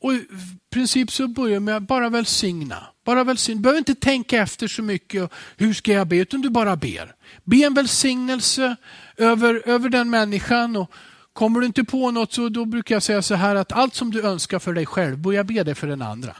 Och 0.00 0.12
I 0.12 0.26
princip 0.70 1.12
så 1.12 1.28
börjar 1.28 1.60
med 1.60 1.76
att 1.76 1.82
bara 1.82 2.08
välsigna. 2.08 2.86
Bara 3.04 3.24
välsigna. 3.24 3.58
Du 3.58 3.62
behöver 3.62 3.78
inte 3.78 3.94
tänka 3.94 4.38
efter 4.42 4.68
så 4.68 4.82
mycket. 4.82 5.30
Hur 5.56 5.74
ska 5.74 5.92
jag 5.92 6.06
be? 6.06 6.16
Utan 6.16 6.40
du 6.40 6.50
bara 6.50 6.76
ber. 6.76 7.14
Be 7.44 7.56
en 7.56 7.74
välsignelse 7.74 8.76
över, 9.16 9.62
över 9.68 9.88
den 9.88 10.10
människan. 10.10 10.76
Och 10.76 10.90
kommer 11.32 11.60
du 11.60 11.66
inte 11.66 11.84
på 11.84 12.10
något 12.10 12.32
så 12.32 12.48
då 12.48 12.64
brukar 12.64 12.94
jag 12.94 13.02
säga 13.02 13.22
så 13.22 13.34
här 13.34 13.54
att 13.54 13.72
allt 13.72 13.94
som 13.94 14.10
du 14.10 14.22
önskar 14.22 14.58
för 14.58 14.72
dig 14.72 14.86
själv, 14.86 15.18
börja 15.18 15.44
be 15.44 15.62
det 15.62 15.74
för 15.74 15.86
den 15.86 16.02
andra. 16.02 16.36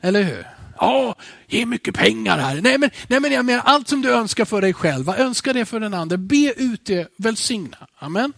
Eller 0.00 0.22
hur? 0.22 0.46
Ja, 0.78 1.16
ge 1.48 1.66
mycket 1.66 1.94
pengar 1.94 2.38
här. 2.38 2.60
Nej 2.60 2.78
men, 2.78 2.90
nej, 3.08 3.20
men 3.20 3.32
jag 3.32 3.44
menar 3.44 3.62
allt 3.64 3.88
som 3.88 4.02
du 4.02 4.10
önskar 4.12 4.44
för 4.44 4.60
dig 4.60 4.74
själv, 4.74 5.08
önska 5.08 5.52
det 5.52 5.64
för 5.64 5.80
den 5.80 5.94
andra. 5.94 6.16
Be 6.16 6.54
ut 6.56 6.84
det, 6.84 7.08
välsigna. 7.16 7.76
Amen. 7.98 8.32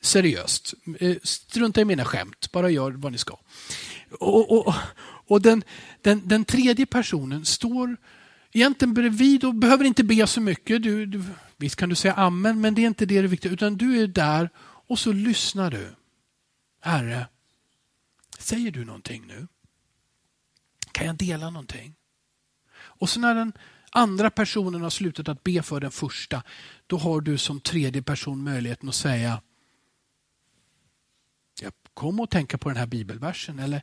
Seriöst, 0.00 0.74
eh, 1.00 1.16
strunta 1.22 1.80
i 1.80 1.84
mina 1.84 2.04
skämt, 2.04 2.52
bara 2.52 2.70
gör 2.70 2.90
vad 2.90 3.12
ni 3.12 3.18
ska. 3.18 3.38
Och, 4.10 4.66
och, 4.66 4.74
och 5.26 5.42
den, 5.42 5.64
den, 6.02 6.28
den 6.28 6.44
tredje 6.44 6.86
personen 6.86 7.44
står 7.44 7.96
egentligen 8.52 8.94
bredvid 8.94 9.44
och 9.44 9.54
behöver 9.54 9.84
inte 9.84 10.04
be 10.04 10.26
så 10.26 10.40
mycket. 10.40 10.82
Du, 10.82 11.06
du, 11.06 11.24
visst 11.56 11.76
kan 11.76 11.88
du 11.88 11.94
säga 11.94 12.14
amen, 12.14 12.60
men 12.60 12.74
det 12.74 12.82
är 12.82 12.86
inte 12.86 13.06
det, 13.06 13.22
det 13.22 13.28
viktiga. 13.28 13.52
Utan 13.52 13.76
du 13.76 14.02
är 14.02 14.06
där 14.06 14.50
och 14.60 14.98
så 14.98 15.12
lyssnar 15.12 15.70
du. 15.70 15.94
Herre, 16.80 17.26
säger 18.38 18.70
du 18.70 18.84
någonting 18.84 19.26
nu? 19.26 19.48
Kan 20.92 21.06
jag 21.06 21.16
dela 21.16 21.50
någonting? 21.50 21.94
Och 22.74 23.10
så 23.10 23.20
när 23.20 23.34
den 23.34 23.52
andra 23.90 24.30
personen 24.30 24.82
har 24.82 24.90
slutat 24.90 25.28
att 25.28 25.44
be 25.44 25.62
för 25.62 25.80
den 25.80 25.90
första, 25.90 26.42
då 26.86 26.96
har 26.96 27.20
du 27.20 27.38
som 27.38 27.60
tredje 27.60 28.02
person 28.02 28.44
möjligheten 28.44 28.88
att 28.88 28.94
säga 28.94 29.40
jag 31.60 31.72
kom 31.94 32.20
att 32.20 32.30
tänka 32.30 32.58
på 32.58 32.68
den 32.68 32.78
här 32.78 32.86
bibelversen 32.86 33.58
eller 33.58 33.82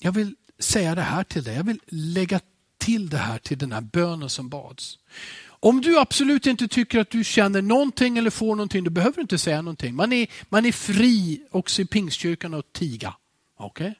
jag 0.00 0.12
vill 0.12 0.34
säga 0.58 0.94
det 0.94 1.02
här 1.02 1.24
till 1.24 1.42
dig. 1.42 1.56
Jag 1.56 1.64
vill 1.64 1.80
lägga 1.86 2.40
till 2.78 3.10
det 3.10 3.18
här 3.18 3.38
till 3.38 3.58
den 3.58 3.72
här 3.72 3.80
bönen 3.80 4.28
som 4.28 4.48
bads. 4.48 4.98
Om 5.46 5.80
du 5.80 5.98
absolut 5.98 6.46
inte 6.46 6.68
tycker 6.68 7.00
att 7.00 7.10
du 7.10 7.24
känner 7.24 7.62
någonting 7.62 8.18
eller 8.18 8.30
får 8.30 8.56
någonting, 8.56 8.84
då 8.84 8.90
behöver 8.90 9.14
du 9.14 9.20
inte 9.20 9.38
säga 9.38 9.62
någonting. 9.62 9.94
Man 9.94 10.12
är, 10.12 10.26
man 10.48 10.66
är 10.66 10.72
fri 10.72 11.42
också 11.50 11.82
i 11.82 11.84
pingstkyrkan 11.84 12.54
att 12.54 12.72
tiga. 12.72 13.14
Okej? 13.56 13.94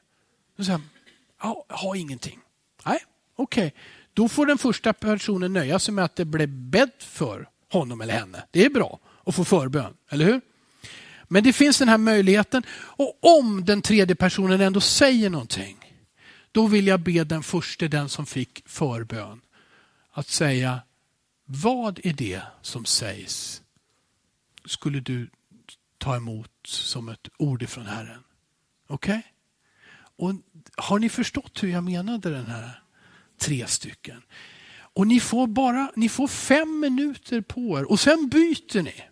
Okay? 0.57 0.77
Ja, 1.41 1.65
ha 1.69 1.95
ingenting. 1.95 2.39
Nej, 2.85 2.99
okej. 3.35 3.67
Okay. 3.67 3.79
Då 4.13 4.29
får 4.29 4.45
den 4.45 4.57
första 4.57 4.93
personen 4.93 5.53
nöja 5.53 5.79
sig 5.79 5.93
med 5.93 6.05
att 6.05 6.15
det 6.15 6.25
blev 6.25 6.49
bädd 6.49 6.91
för 6.99 7.49
honom 7.71 8.01
eller 8.01 8.13
henne. 8.13 8.43
Det 8.51 8.65
är 8.65 8.69
bra 8.69 8.99
att 9.25 9.35
få 9.35 9.45
förbön, 9.45 9.93
eller 10.09 10.25
hur? 10.25 10.41
Men 11.27 11.43
det 11.43 11.53
finns 11.53 11.79
den 11.79 11.89
här 11.89 11.97
möjligheten. 11.97 12.63
Och 12.71 13.39
om 13.39 13.65
den 13.65 13.81
tredje 13.81 14.15
personen 14.15 14.61
ändå 14.61 14.81
säger 14.81 15.29
någonting, 15.29 15.77
då 16.51 16.67
vill 16.67 16.87
jag 16.87 16.99
be 16.99 17.23
den 17.23 17.43
första, 17.43 17.87
den 17.87 18.09
som 18.09 18.25
fick 18.25 18.63
förbön, 18.65 19.41
att 20.11 20.27
säga 20.27 20.81
vad 21.45 21.99
är 22.03 22.13
det 22.13 22.41
som 22.61 22.85
sägs? 22.85 23.61
Skulle 24.65 24.99
du 24.99 25.29
ta 25.97 26.15
emot 26.15 26.51
som 26.63 27.09
ett 27.09 27.29
ord 27.37 27.63
ifrån 27.63 27.85
Herren? 27.85 28.23
Okej? 28.87 29.17
Okay? 29.17 29.21
Och 30.15 30.33
Har 30.77 30.99
ni 30.99 31.09
förstått 31.09 31.63
hur 31.63 31.69
jag 31.69 31.83
menade 31.83 32.29
den 32.29 32.45
här 32.45 32.83
tre 33.37 33.67
stycken? 33.67 34.21
Och 34.93 35.07
ni 35.07 35.19
får 35.19 35.47
bara 35.47 35.91
ni 35.95 36.09
får 36.09 36.27
fem 36.27 36.79
minuter 36.79 37.41
på 37.41 37.79
er 37.79 37.91
och 37.91 37.99
sen 37.99 38.29
byter 38.29 38.81
ni. 38.81 39.03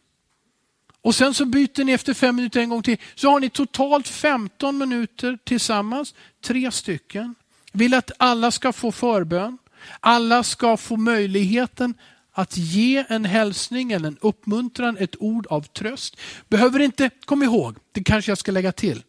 Och 1.02 1.16
sen 1.16 1.34
så 1.34 1.46
byter 1.46 1.84
ni 1.84 1.92
efter 1.92 2.14
fem 2.14 2.36
minuter 2.36 2.60
en 2.60 2.70
gång 2.70 2.84
till. 2.84 2.98
Så 3.16 3.30
har 3.30 3.40
ni 3.40 3.50
totalt 3.50 4.08
15 4.08 4.78
minuter 4.78 5.38
tillsammans, 5.44 6.14
tre 6.44 6.72
stycken. 6.72 7.36
Vill 7.72 7.94
att 7.94 8.12
alla 8.18 8.52
ska 8.52 8.72
få 8.74 8.92
förbön. 8.92 9.58
Alla 10.00 10.44
ska 10.44 10.78
få 10.78 10.98
möjligheten 10.98 11.94
att 12.32 12.58
ge 12.58 13.06
en 13.10 13.26
hälsning, 13.26 13.92
eller 13.92 14.08
en 14.08 14.18
uppmuntran, 14.22 14.98
ett 14.98 15.16
ord 15.20 15.48
av 15.48 15.62
tröst. 15.62 16.18
Behöver 16.48 16.80
inte, 16.80 17.10
kom 17.26 17.44
ihåg, 17.44 17.78
det 17.92 18.04
kanske 18.04 18.32
jag 18.32 18.38
ska 18.38 18.52
lägga 18.52 18.72
till. 18.72 19.04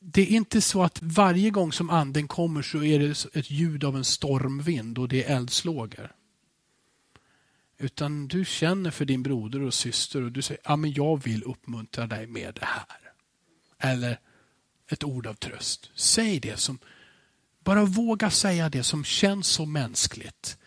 Det 0.00 0.22
är 0.22 0.26
inte 0.26 0.60
så 0.60 0.82
att 0.82 0.98
varje 1.02 1.50
gång 1.50 1.72
som 1.72 1.90
anden 1.90 2.28
kommer 2.28 2.62
så 2.62 2.82
är 2.82 2.98
det 2.98 3.38
ett 3.38 3.50
ljud 3.50 3.84
av 3.84 3.96
en 3.96 4.04
stormvind 4.04 4.98
och 4.98 5.08
det 5.08 5.24
är 5.24 5.36
eldslågor. 5.36 6.12
Utan 7.78 8.28
du 8.28 8.44
känner 8.44 8.90
för 8.90 9.04
din 9.04 9.22
broder 9.22 9.62
och 9.62 9.74
syster 9.74 10.22
och 10.22 10.32
du 10.32 10.42
säger, 10.42 10.60
ja 10.64 10.76
men 10.76 10.92
jag 10.92 11.22
vill 11.22 11.42
uppmuntra 11.44 12.06
dig 12.06 12.26
med 12.26 12.54
det 12.54 12.64
här. 12.64 13.12
Eller 13.78 14.20
ett 14.88 15.04
ord 15.04 15.26
av 15.26 15.34
tröst. 15.34 15.90
Säg 15.94 16.40
det 16.40 16.56
som, 16.56 16.78
bara 17.60 17.84
våga 17.84 18.30
säga 18.30 18.68
det 18.68 18.82
som 18.82 19.04
känns 19.04 19.46
så 19.46 19.66
mänskligt. 19.66 20.58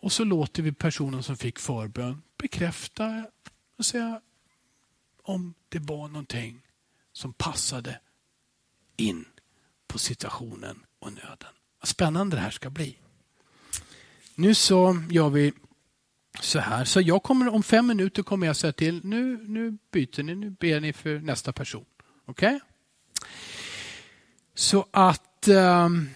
Och 0.00 0.12
så 0.12 0.24
låter 0.24 0.62
vi 0.62 0.72
personen 0.72 1.22
som 1.22 1.36
fick 1.36 1.58
förbön 1.58 2.22
bekräfta 2.38 3.26
och 3.78 3.86
säga 3.86 4.20
om 5.22 5.54
det 5.68 5.78
var 5.78 6.08
någonting 6.08 6.62
som 7.12 7.32
passade 7.32 8.00
in 8.96 9.24
på 9.86 9.98
situationen 9.98 10.84
och 10.98 11.12
nöden. 11.12 11.54
Vad 11.80 11.88
spännande 11.88 12.36
det 12.36 12.40
här 12.42 12.50
ska 12.50 12.70
bli. 12.70 12.98
Nu 14.34 14.54
så 14.54 15.04
gör 15.10 15.30
vi 15.30 15.52
så 16.40 16.58
här. 16.58 16.84
Så 16.84 17.00
jag 17.00 17.22
kommer 17.22 17.54
om 17.54 17.62
fem 17.62 17.86
minuter 17.86 18.22
kommer 18.22 18.46
jag 18.46 18.56
säga 18.56 18.72
till, 18.72 19.00
nu, 19.04 19.44
nu 19.46 19.78
byter 19.92 20.22
ni, 20.22 20.34
nu 20.34 20.50
ber 20.50 20.80
ni 20.80 20.92
för 20.92 21.18
nästa 21.18 21.52
person. 21.52 21.84
Okej? 22.26 22.54
Okay? 22.54 22.60
Så 24.54 24.86
att 24.90 25.48
um, 25.48 26.10